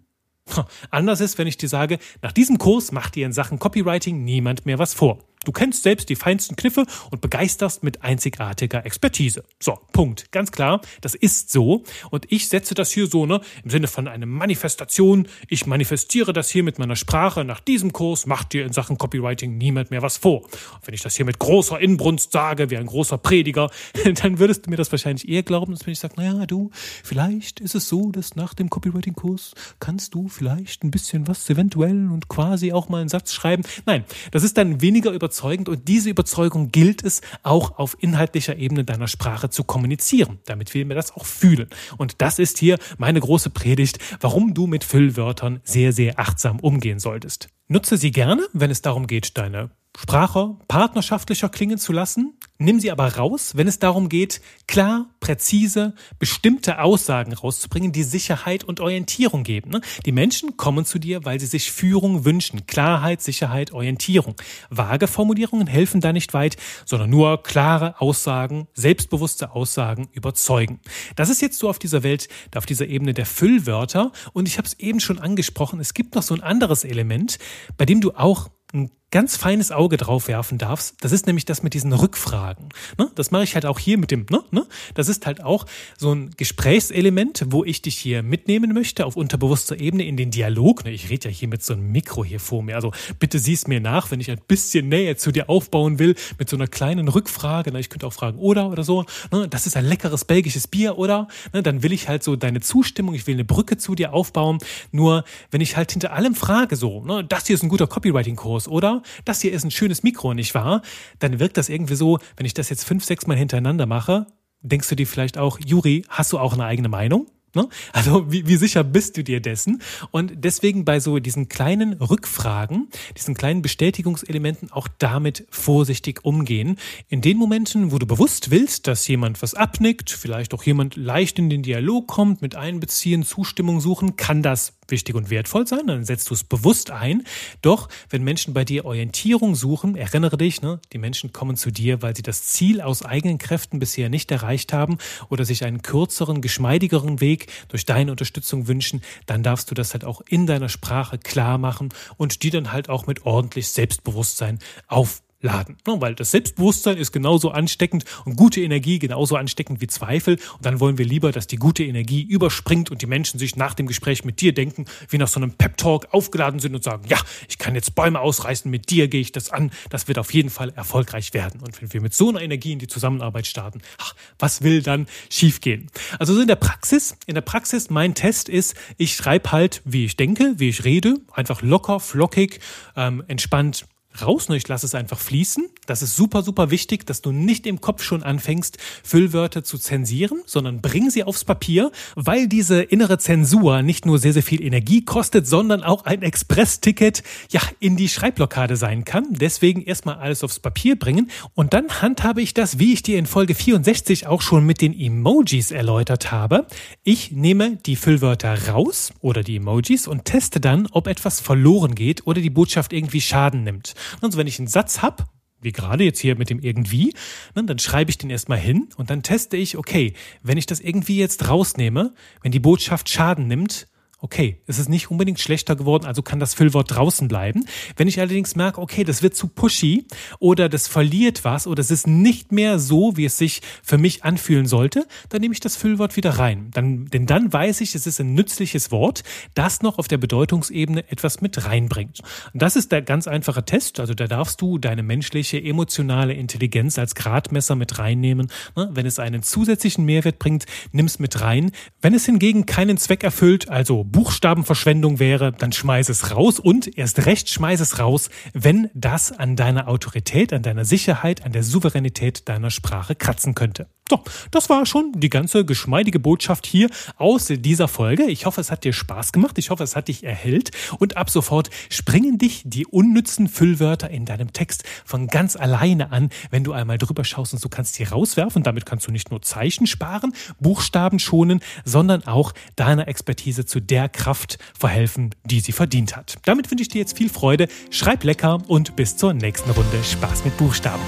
Anders 0.91 1.19
ist, 1.19 1.37
wenn 1.37 1.47
ich 1.47 1.57
dir 1.57 1.69
sage, 1.69 1.99
nach 2.21 2.31
diesem 2.31 2.57
Kurs 2.57 2.91
macht 2.91 3.15
dir 3.15 3.25
in 3.25 3.33
Sachen 3.33 3.59
Copywriting 3.59 4.23
niemand 4.23 4.65
mehr 4.65 4.79
was 4.79 4.93
vor. 4.93 5.19
Du 5.47 5.53
kennst 5.53 5.83
selbst 5.83 6.09
die 6.09 6.17
feinsten 6.17 6.57
Kniffe 6.57 6.85
und 7.09 7.21
begeisterst 7.21 7.81
mit 7.81 8.03
einzigartiger 8.03 8.85
Expertise. 8.85 9.45
So, 9.61 9.79
Punkt. 9.93 10.29
Ganz 10.33 10.51
klar, 10.51 10.81
das 10.99 11.15
ist 11.15 11.53
so. 11.53 11.83
Und 12.11 12.29
ich 12.29 12.49
setze 12.49 12.75
das 12.75 12.91
hier 12.91 13.07
so, 13.07 13.25
ne, 13.25 13.39
im 13.63 13.69
Sinne 13.69 13.87
von 13.87 14.09
einer 14.09 14.25
Manifestation. 14.25 15.29
Ich 15.47 15.65
manifestiere 15.65 16.33
das 16.33 16.49
hier 16.49 16.63
mit 16.63 16.79
meiner 16.79 16.97
Sprache. 16.97 17.45
Nach 17.45 17.61
diesem 17.61 17.93
Kurs 17.93 18.25
macht 18.25 18.51
dir 18.51 18.65
in 18.65 18.73
Sachen 18.73 18.97
Copywriting 18.97 19.57
niemand 19.57 19.89
mehr 19.89 20.01
was 20.01 20.17
vor. 20.17 20.41
Und 20.41 20.51
wenn 20.83 20.93
ich 20.93 21.01
das 21.01 21.15
hier 21.15 21.23
mit 21.23 21.39
großer 21.39 21.79
Inbrunst 21.79 22.33
sage, 22.33 22.69
wie 22.69 22.75
ein 22.75 22.87
großer 22.87 23.17
Prediger, 23.17 23.71
dann 24.21 24.39
würdest 24.39 24.65
du 24.65 24.69
mir 24.69 24.75
das 24.75 24.91
wahrscheinlich 24.91 25.29
eher 25.29 25.43
glauben, 25.43 25.71
als 25.71 25.85
wenn 25.85 25.93
ich 25.93 25.99
sage, 25.99 26.15
naja, 26.17 26.45
du, 26.45 26.71
vielleicht 26.73 27.61
ist 27.61 27.73
es 27.73 27.87
so, 27.87 28.11
dass 28.11 28.35
nach 28.35 28.53
dem 28.53 28.69
Copywriting-Kurs 28.69 29.53
kannst 29.79 30.13
du 30.13 30.27
vielleicht 30.27 30.83
ein 30.83 30.91
bisschen 30.91 31.25
was 31.29 31.49
eventuell 31.49 32.09
und 32.11 32.27
quasi 32.27 32.73
auch 32.73 32.89
mal 32.89 32.99
einen 32.99 33.07
Satz 33.07 33.31
schreiben. 33.31 33.63
Nein, 33.85 34.03
das 34.31 34.43
ist 34.43 34.57
dann 34.57 34.81
weniger 34.81 35.11
überzeugend 35.11 35.36
und 35.43 35.87
diese 35.87 36.09
Überzeugung 36.09 36.71
gilt 36.71 37.03
es 37.03 37.21
auch 37.43 37.77
auf 37.77 37.97
inhaltlicher 37.99 38.57
Ebene 38.57 38.83
deiner 38.83 39.07
Sprache 39.07 39.49
zu 39.49 39.63
kommunizieren, 39.63 40.39
damit 40.45 40.73
wir 40.73 40.85
mir 40.85 40.95
das 40.95 41.15
auch 41.15 41.25
fühlen. 41.25 41.69
Und 41.97 42.21
das 42.21 42.39
ist 42.39 42.57
hier 42.57 42.77
meine 42.97 43.19
große 43.19 43.49
Predigt, 43.49 43.99
warum 44.19 44.53
du 44.53 44.67
mit 44.67 44.83
Füllwörtern 44.83 45.61
sehr, 45.63 45.93
sehr 45.93 46.19
achtsam 46.19 46.59
umgehen 46.59 46.99
solltest. 46.99 47.49
Nutze 47.67 47.97
sie 47.97 48.11
gerne, 48.11 48.47
wenn 48.53 48.71
es 48.71 48.81
darum 48.81 49.07
geht, 49.07 49.37
deine 49.37 49.69
Sprache 49.99 50.55
partnerschaftlicher 50.67 51.49
klingen 51.49 51.79
zu 51.79 51.91
lassen, 51.91 52.37
nimm 52.59 52.79
sie 52.79 52.91
aber 52.91 53.15
raus, 53.15 53.53
wenn 53.55 53.67
es 53.67 53.79
darum 53.79 54.09
geht, 54.09 54.41
klar, 54.67 55.09
präzise, 55.19 55.95
bestimmte 56.19 56.81
Aussagen 56.81 57.33
rauszubringen, 57.33 57.91
die 57.93 58.03
Sicherheit 58.03 58.63
und 58.63 58.79
Orientierung 58.79 59.43
geben. 59.43 59.71
Ne? 59.71 59.81
Die 60.05 60.11
Menschen 60.11 60.55
kommen 60.55 60.85
zu 60.85 60.99
dir, 60.99 61.25
weil 61.25 61.39
sie 61.39 61.47
sich 61.47 61.71
Führung 61.71 62.25
wünschen. 62.25 62.67
Klarheit, 62.67 63.23
Sicherheit, 63.23 63.73
Orientierung. 63.73 64.35
Vage 64.69 65.07
Formulierungen 65.07 65.65
helfen 65.65 65.99
da 65.99 66.13
nicht 66.13 66.35
weit, 66.35 66.57
sondern 66.85 67.09
nur 67.09 67.41
klare 67.41 67.99
Aussagen, 67.99 68.67
selbstbewusste 68.75 69.53
Aussagen 69.53 70.09
überzeugen. 70.11 70.79
Das 71.15 71.29
ist 71.29 71.41
jetzt 71.41 71.57
so 71.57 71.69
auf 71.69 71.79
dieser 71.79 72.03
Welt, 72.03 72.29
auf 72.55 72.67
dieser 72.67 72.85
Ebene 72.85 73.15
der 73.15 73.25
Füllwörter. 73.25 74.11
Und 74.33 74.47
ich 74.47 74.59
habe 74.59 74.67
es 74.67 74.75
eben 74.75 74.99
schon 74.99 75.17
angesprochen, 75.17 75.79
es 75.79 75.95
gibt 75.95 76.13
noch 76.13 76.23
so 76.23 76.35
ein 76.35 76.43
anderes 76.43 76.83
Element, 76.83 77.39
bei 77.77 77.85
dem 77.85 77.99
du 77.99 78.11
auch 78.11 78.49
ein 78.73 78.91
ganz 79.09 79.37
feines 79.37 79.71
Auge 79.71 79.95
drauf 79.95 80.27
werfen 80.27 80.57
darfst, 80.57 80.95
das 80.99 81.13
ist 81.13 81.27
nämlich 81.27 81.45
das 81.45 81.63
mit 81.63 81.73
diesen 81.73 81.93
Rückfragen. 81.93 82.69
Ne? 82.97 83.09
Das 83.15 83.31
mache 83.31 83.43
ich 83.43 83.55
halt 83.55 83.65
auch 83.65 83.79
hier 83.79 83.97
mit 83.97 84.11
dem, 84.11 84.25
ne? 84.29 84.43
ne? 84.51 84.67
Das 84.95 85.07
ist 85.07 85.25
halt 85.25 85.41
auch 85.41 85.65
so 85.97 86.13
ein 86.13 86.31
Gesprächselement, 86.35 87.45
wo 87.47 87.63
ich 87.63 87.81
dich 87.81 87.97
hier 87.97 88.21
mitnehmen 88.21 88.73
möchte 88.73 89.05
auf 89.05 89.15
unterbewusster 89.15 89.79
Ebene 89.79 90.05
in 90.05 90.17
den 90.17 90.29
Dialog. 90.31 90.83
Ne? 90.83 90.91
Ich 90.91 91.09
rede 91.09 91.29
ja 91.29 91.33
hier 91.33 91.47
mit 91.47 91.63
so 91.63 91.73
einem 91.73 91.89
Mikro 91.91 92.25
hier 92.25 92.41
vor 92.41 92.61
mir. 92.63 92.75
Also 92.75 92.91
bitte 93.17 93.39
siehst 93.39 93.69
mir 93.69 93.79
nach, 93.79 94.11
wenn 94.11 94.19
ich 94.19 94.29
ein 94.29 94.41
bisschen 94.45 94.89
Nähe 94.89 95.15
zu 95.15 95.31
dir 95.31 95.49
aufbauen 95.49 95.99
will, 95.99 96.15
mit 96.37 96.49
so 96.49 96.57
einer 96.57 96.67
kleinen 96.67 97.07
Rückfrage. 97.07 97.71
Ne? 97.71 97.79
Ich 97.79 97.89
könnte 97.89 98.07
auch 98.07 98.13
fragen, 98.13 98.37
oder 98.39 98.69
oder 98.69 98.83
so. 98.83 99.05
Ne? 99.31 99.47
Das 99.47 99.65
ist 99.67 99.77
ein 99.77 99.85
leckeres 99.85 100.25
belgisches 100.25 100.67
Bier, 100.67 100.97
oder? 100.97 101.29
Ne? 101.53 101.63
Dann 101.63 101.81
will 101.81 101.93
ich 101.93 102.09
halt 102.09 102.23
so 102.23 102.35
deine 102.35 102.59
Zustimmung, 102.59 103.13
ich 103.13 103.25
will 103.25 103.35
eine 103.35 103.45
Brücke 103.45 103.77
zu 103.77 103.95
dir 103.95 104.11
aufbauen. 104.11 104.57
Nur 104.91 105.23
wenn 105.49 105.61
ich 105.61 105.77
halt 105.77 105.93
hinter 105.93 106.11
allem 106.11 106.35
frage, 106.35 106.75
so, 106.75 107.05
ne? 107.05 107.23
das 107.23 107.47
hier 107.47 107.53
ist 107.53 107.63
ein 107.63 107.69
guter 107.69 107.87
Copywriting-Kurs, 107.87 108.67
oder? 108.67 108.96
Das 109.25 109.41
hier 109.41 109.53
ist 109.53 109.63
ein 109.63 109.71
schönes 109.71 110.03
Mikro, 110.03 110.33
nicht 110.33 110.55
wahr? 110.55 110.81
Dann 111.19 111.39
wirkt 111.39 111.57
das 111.57 111.69
irgendwie 111.69 111.95
so, 111.95 112.19
wenn 112.35 112.45
ich 112.45 112.53
das 112.53 112.69
jetzt 112.69 112.83
fünf, 112.83 113.03
sechs 113.03 113.27
Mal 113.27 113.37
hintereinander 113.37 113.85
mache, 113.85 114.27
denkst 114.61 114.89
du 114.89 114.95
dir 114.95 115.07
vielleicht 115.07 115.37
auch, 115.37 115.59
Juri, 115.65 116.03
hast 116.09 116.33
du 116.33 116.39
auch 116.39 116.53
eine 116.53 116.65
eigene 116.65 116.89
Meinung? 116.89 117.27
Ne? 117.55 117.69
Also 117.93 118.31
wie, 118.31 118.47
wie 118.47 118.55
sicher 118.57 118.83
bist 118.83 119.17
du 119.17 119.23
dir 119.23 119.39
dessen? 119.39 119.81
Und 120.11 120.33
deswegen 120.35 120.85
bei 120.85 120.99
so 120.99 121.17
diesen 121.17 121.49
kleinen 121.49 121.93
Rückfragen, 121.93 122.89
diesen 123.17 123.35
kleinen 123.35 123.61
Bestätigungselementen 123.61 124.71
auch 124.71 124.87
damit 124.99 125.47
vorsichtig 125.49 126.23
umgehen. 126.23 126.77
In 127.07 127.21
den 127.21 127.37
Momenten, 127.37 127.91
wo 127.91 127.97
du 127.97 128.05
bewusst 128.05 128.51
willst, 128.51 128.85
dass 128.85 129.07
jemand 129.07 129.41
was 129.41 129.55
abnickt, 129.55 130.11
vielleicht 130.11 130.53
auch 130.53 130.63
jemand 130.63 130.97
leicht 130.97 131.39
in 131.39 131.49
den 131.49 131.63
Dialog 131.63 132.07
kommt, 132.07 132.41
mit 132.41 132.55
einbeziehen, 132.55 133.23
Zustimmung 133.23 133.81
suchen, 133.81 134.17
kann 134.17 134.43
das 134.43 134.76
wichtig 134.91 135.15
und 135.15 135.29
wertvoll 135.29 135.67
sein, 135.67 135.87
dann 135.87 136.05
setzt 136.05 136.29
du 136.29 136.33
es 136.33 136.43
bewusst 136.43 136.91
ein. 136.91 137.23
Doch 137.61 137.89
wenn 138.09 138.23
Menschen 138.23 138.53
bei 138.53 138.65
dir 138.65 138.85
Orientierung 138.85 139.55
suchen, 139.55 139.95
erinnere 139.95 140.37
dich, 140.37 140.61
ne, 140.61 140.79
die 140.93 140.97
Menschen 140.97 141.33
kommen 141.33 141.55
zu 141.55 141.71
dir, 141.71 142.01
weil 142.01 142.15
sie 142.15 142.23
das 142.23 142.43
Ziel 142.43 142.81
aus 142.81 143.03
eigenen 143.03 143.37
Kräften 143.37 143.79
bisher 143.79 144.09
nicht 144.09 144.31
erreicht 144.31 144.73
haben 144.73 144.97
oder 145.29 145.45
sich 145.45 145.63
einen 145.63 145.81
kürzeren, 145.81 146.41
geschmeidigeren 146.41 147.21
Weg 147.21 147.47
durch 147.67 147.85
deine 147.85 148.11
Unterstützung 148.11 148.67
wünschen, 148.67 149.01
dann 149.25 149.43
darfst 149.43 149.69
du 149.71 149.75
das 149.75 149.93
halt 149.93 150.05
auch 150.05 150.21
in 150.27 150.47
deiner 150.47 150.69
Sprache 150.69 151.17
klar 151.17 151.57
machen 151.57 151.89
und 152.17 152.43
die 152.43 152.49
dann 152.49 152.71
halt 152.71 152.89
auch 152.89 153.07
mit 153.07 153.25
ordentlich 153.25 153.69
Selbstbewusstsein 153.69 154.59
auf 154.87 155.21
laden. 155.41 155.77
Ne, 155.85 156.01
weil 156.01 156.15
das 156.15 156.31
Selbstbewusstsein 156.31 156.97
ist 156.97 157.11
genauso 157.11 157.51
ansteckend 157.51 158.05
und 158.25 158.35
gute 158.35 158.61
Energie 158.61 158.99
genauso 158.99 159.35
ansteckend 159.35 159.81
wie 159.81 159.87
Zweifel. 159.87 160.35
Und 160.55 160.65
dann 160.65 160.79
wollen 160.79 160.97
wir 160.97 161.05
lieber, 161.05 161.31
dass 161.31 161.47
die 161.47 161.57
gute 161.57 161.83
Energie 161.83 162.23
überspringt 162.23 162.89
und 162.89 163.01
die 163.01 163.05
Menschen 163.05 163.39
sich 163.39 163.55
nach 163.55 163.73
dem 163.73 163.87
Gespräch 163.87 164.25
mit 164.25 164.41
dir 164.41 164.53
denken, 164.53 164.85
wie 165.09 165.17
nach 165.17 165.27
so 165.27 165.39
einem 165.39 165.51
Pep-Talk 165.51 166.07
aufgeladen 166.11 166.59
sind 166.59 166.73
und 166.73 166.83
sagen, 166.83 167.03
ja, 167.07 167.19
ich 167.47 167.57
kann 167.57 167.75
jetzt 167.75 167.93
Bäume 167.93 168.19
ausreißen, 168.19 168.69
mit 168.69 168.89
dir 168.89 169.07
gehe 169.07 169.21
ich 169.21 169.31
das 169.31 169.51
an. 169.51 169.71
Das 169.89 170.07
wird 170.07 170.17
auf 170.17 170.33
jeden 170.33 170.49
Fall 170.49 170.71
erfolgreich 170.75 171.33
werden. 171.33 171.61
Und 171.61 171.79
wenn 171.81 171.93
wir 171.93 172.01
mit 172.01 172.13
so 172.13 172.29
einer 172.29 172.41
Energie 172.41 172.73
in 172.73 172.79
die 172.79 172.87
Zusammenarbeit 172.87 173.45
starten, 173.45 173.81
ach, 173.99 174.15
was 174.39 174.63
will 174.63 174.81
dann 174.81 175.07
schiefgehen? 175.29 175.87
Also 176.17 176.33
so 176.33 176.41
in 176.41 176.47
der 176.47 176.55
Praxis, 176.55 177.15
in 177.27 177.35
der 177.35 177.41
Praxis, 177.41 177.89
mein 177.89 178.15
Test 178.15 178.49
ist, 178.49 178.75
ich 178.97 179.15
schreibe 179.15 179.51
halt, 179.51 179.81
wie 179.85 180.05
ich 180.05 180.17
denke, 180.17 180.55
wie 180.57 180.69
ich 180.69 180.83
rede, 180.83 181.17
einfach 181.31 181.61
locker, 181.61 181.99
flockig, 181.99 182.59
ähm, 182.95 183.23
entspannt 183.27 183.85
raus, 184.21 184.47
nur 184.49 184.57
ich 184.57 184.67
lasse 184.67 184.85
es 184.85 184.95
einfach 184.95 185.19
fließen. 185.19 185.69
Das 185.85 186.01
ist 186.01 186.15
super, 186.15 186.43
super 186.43 186.71
wichtig, 186.71 187.05
dass 187.05 187.21
du 187.21 187.31
nicht 187.31 187.65
im 187.65 187.81
Kopf 187.81 188.03
schon 188.03 188.23
anfängst, 188.23 188.77
Füllwörter 189.03 189.63
zu 189.63 189.77
zensieren, 189.77 190.41
sondern 190.45 190.81
bring 190.81 191.09
sie 191.09 191.23
aufs 191.23 191.45
Papier, 191.45 191.91
weil 192.15 192.47
diese 192.47 192.81
innere 192.81 193.17
Zensur 193.17 193.81
nicht 193.81 194.05
nur 194.05 194.19
sehr, 194.19 194.33
sehr 194.33 194.43
viel 194.43 194.61
Energie 194.61 195.03
kostet, 195.03 195.47
sondern 195.47 195.83
auch 195.83 196.05
ein 196.05 196.21
Express-Ticket, 196.21 197.23
ja, 197.51 197.61
in 197.79 197.95
die 197.95 198.09
Schreibblockade 198.09 198.75
sein 198.75 199.05
kann. 199.05 199.27
Deswegen 199.31 199.81
erstmal 199.81 200.15
alles 200.15 200.43
aufs 200.43 200.59
Papier 200.59 200.97
bringen 200.97 201.31
und 201.53 201.73
dann 201.73 202.01
handhabe 202.01 202.41
ich 202.41 202.53
das, 202.53 202.79
wie 202.79 202.93
ich 202.93 203.03
dir 203.03 203.17
in 203.17 203.25
Folge 203.25 203.55
64 203.55 204.27
auch 204.27 204.41
schon 204.41 204.65
mit 204.65 204.81
den 204.81 204.97
Emojis 204.97 205.71
erläutert 205.71 206.31
habe. 206.31 206.67
Ich 207.03 207.31
nehme 207.31 207.77
die 207.85 207.95
Füllwörter 207.95 208.67
raus 208.69 209.13
oder 209.21 209.43
die 209.43 209.57
Emojis 209.57 210.07
und 210.07 210.25
teste 210.25 210.59
dann, 210.59 210.87
ob 210.91 211.07
etwas 211.07 211.39
verloren 211.39 211.95
geht 211.95 212.25
oder 212.27 212.41
die 212.41 212.49
Botschaft 212.49 212.93
irgendwie 212.93 213.21
Schaden 213.21 213.63
nimmt. 213.63 213.93
Also 214.21 214.37
wenn 214.37 214.47
ich 214.47 214.59
einen 214.59 214.67
Satz 214.67 215.01
habe, 215.01 215.25
wie 215.59 215.71
gerade 215.71 216.03
jetzt 216.03 216.19
hier 216.19 216.37
mit 216.37 216.49
dem 216.49 216.59
irgendwie, 216.59 217.13
dann 217.55 217.79
schreibe 217.79 218.11
ich 218.11 218.17
den 218.17 218.29
erstmal 218.29 218.59
hin 218.59 218.89
und 218.97 219.09
dann 219.09 219.23
teste 219.23 219.57
ich, 219.57 219.77
okay, 219.77 220.13
wenn 220.43 220.57
ich 220.57 220.65
das 220.65 220.79
irgendwie 220.79 221.17
jetzt 221.17 221.47
rausnehme, 221.49 222.13
wenn 222.41 222.51
die 222.51 222.59
Botschaft 222.59 223.09
Schaden 223.09 223.47
nimmt, 223.47 223.87
Okay, 224.19 224.63
es 224.65 224.79
ist 224.79 224.89
nicht 224.89 225.11
unbedingt 225.11 225.39
schlechter 225.39 225.75
geworden, 225.75 226.05
also 226.05 226.23
kann 226.23 226.39
das 226.39 226.55
Füllwort 226.55 226.89
draußen 226.89 227.27
bleiben. 227.27 227.65
Wenn 227.97 228.07
ich 228.07 228.19
allerdings 228.19 228.55
merke, 228.55 228.81
okay, 228.81 229.03
das 229.03 229.21
wird 229.21 229.35
zu 229.35 229.47
pushy 229.47 230.07
oder 230.39 230.69
das 230.69 230.87
verliert 230.87 231.43
was 231.43 231.67
oder 231.67 231.81
es 231.81 231.91
ist 231.91 232.07
nicht 232.07 232.51
mehr 232.51 232.79
so, 232.79 233.15
wie 233.15 233.25
es 233.25 233.37
sich 233.37 233.61
für 233.83 233.99
mich 233.99 234.23
anfühlen 234.23 234.65
sollte, 234.65 235.05
dann 235.29 235.41
nehme 235.41 235.53
ich 235.53 235.59
das 235.59 235.75
Füllwort 235.75 236.17
wieder 236.17 236.31
rein. 236.31 236.71
Dann, 236.73 237.05
denn 237.05 237.27
dann 237.27 237.53
weiß 237.53 237.79
ich, 237.81 237.93
es 237.93 238.07
ist 238.07 238.19
ein 238.19 238.33
nützliches 238.33 238.89
Wort, 238.89 239.21
das 239.53 239.83
noch 239.83 239.99
auf 239.99 240.07
der 240.07 240.17
Bedeutungsebene 240.17 241.11
etwas 241.11 241.41
mit 241.41 241.65
reinbringt. 241.65 242.21
Und 242.53 242.61
das 242.63 242.75
ist 242.75 242.91
der 242.91 243.03
ganz 243.03 243.27
einfache 243.27 243.65
Test. 243.65 243.99
Also 243.99 244.15
da 244.15 244.25
darfst 244.25 244.59
du 244.61 244.79
deine 244.79 245.03
menschliche, 245.03 245.61
emotionale 245.61 246.33
Intelligenz 246.33 246.97
als 246.97 247.13
Gradmesser 247.13 247.75
mit 247.75 247.99
reinnehmen. 247.99 248.47
Ne, 248.75 248.89
wenn 248.93 249.05
es 249.05 249.19
einen 249.19 249.43
zusätzlichen 249.43 250.05
Mehrwert 250.05 250.39
bringt, 250.39 250.65
nimm 250.91 251.05
es 251.05 251.19
mit 251.19 251.39
rein. 251.39 251.71
Wenn 252.01 252.15
es 252.15 252.25
hingegen 252.25 252.65
keinen 252.65 252.97
Zweck 252.97 253.23
erfüllt, 253.23 253.69
also 253.69 254.06
Buchstabenverschwendung 254.11 255.19
wäre, 255.19 255.51
dann 255.51 255.71
schmeiß 255.71 256.09
es 256.09 256.31
raus 256.31 256.59
und 256.59 256.97
erst 256.97 257.25
recht 257.25 257.49
schmeiß 257.49 257.79
es 257.79 257.99
raus, 257.99 258.29
wenn 258.53 258.89
das 258.93 259.31
an 259.31 259.55
deiner 259.55 259.87
Autorität, 259.87 260.53
an 260.53 260.63
deiner 260.63 260.85
Sicherheit, 260.85 261.45
an 261.45 261.51
der 261.51 261.63
Souveränität 261.63 262.47
deiner 262.47 262.71
Sprache 262.71 263.15
kratzen 263.15 263.55
könnte. 263.55 263.87
So, 264.09 264.23
das 264.51 264.69
war 264.69 264.85
schon 264.85 265.11
die 265.17 265.29
ganze 265.29 265.65
geschmeidige 265.65 266.19
Botschaft 266.19 266.65
hier 266.65 266.89
aus 267.17 267.47
dieser 267.47 267.89
Folge. 267.89 268.23
Ich 268.23 268.45
hoffe, 268.45 268.61
es 268.61 268.71
hat 268.71 268.85
dir 268.85 268.93
Spaß 268.93 269.33
gemacht. 269.33 269.57
Ich 269.57 269.69
hoffe, 269.69 269.83
es 269.83 269.97
hat 269.97 270.07
dich 270.07 270.23
erhellt. 270.23 270.71
Und 270.97 271.17
ab 271.17 271.29
sofort 271.29 271.69
springen 271.89 272.37
dich 272.37 272.61
die 272.65 272.85
unnützen 272.85 273.49
Füllwörter 273.49 274.09
in 274.09 274.23
deinem 274.23 274.53
Text 274.53 274.85
von 275.03 275.27
ganz 275.27 275.57
alleine 275.57 276.11
an, 276.11 276.29
wenn 276.51 276.63
du 276.63 276.71
einmal 276.71 276.97
drüber 276.97 277.25
schaust 277.25 277.53
und 277.53 277.63
du 277.63 277.67
kannst 277.67 277.99
die 277.99 278.03
rauswerfen. 278.03 278.63
Damit 278.63 278.85
kannst 278.85 279.07
du 279.07 279.11
nicht 279.11 279.29
nur 279.29 279.41
Zeichen 279.41 279.87
sparen, 279.87 280.31
Buchstaben 280.59 281.19
schonen, 281.19 281.59
sondern 281.83 282.25
auch 282.25 282.53
deiner 282.77 283.09
Expertise 283.09 283.65
zu 283.65 283.81
der 283.97 284.09
Kraft 284.09 284.59
verhelfen, 284.77 285.33
die 285.43 285.59
sie 285.59 285.71
verdient 285.71 286.15
hat. 286.15 286.35
Damit 286.45 286.69
wünsche 286.69 286.83
ich 286.83 286.87
dir 286.87 286.99
jetzt 286.99 287.17
viel 287.17 287.29
Freude. 287.29 287.67
Schreib 287.89 288.23
lecker 288.23 288.61
und 288.67 288.95
bis 288.95 289.17
zur 289.17 289.33
nächsten 289.33 289.71
Runde 289.71 290.03
Spaß 290.03 290.45
mit 290.45 290.55
Buchstaben. 290.55 291.01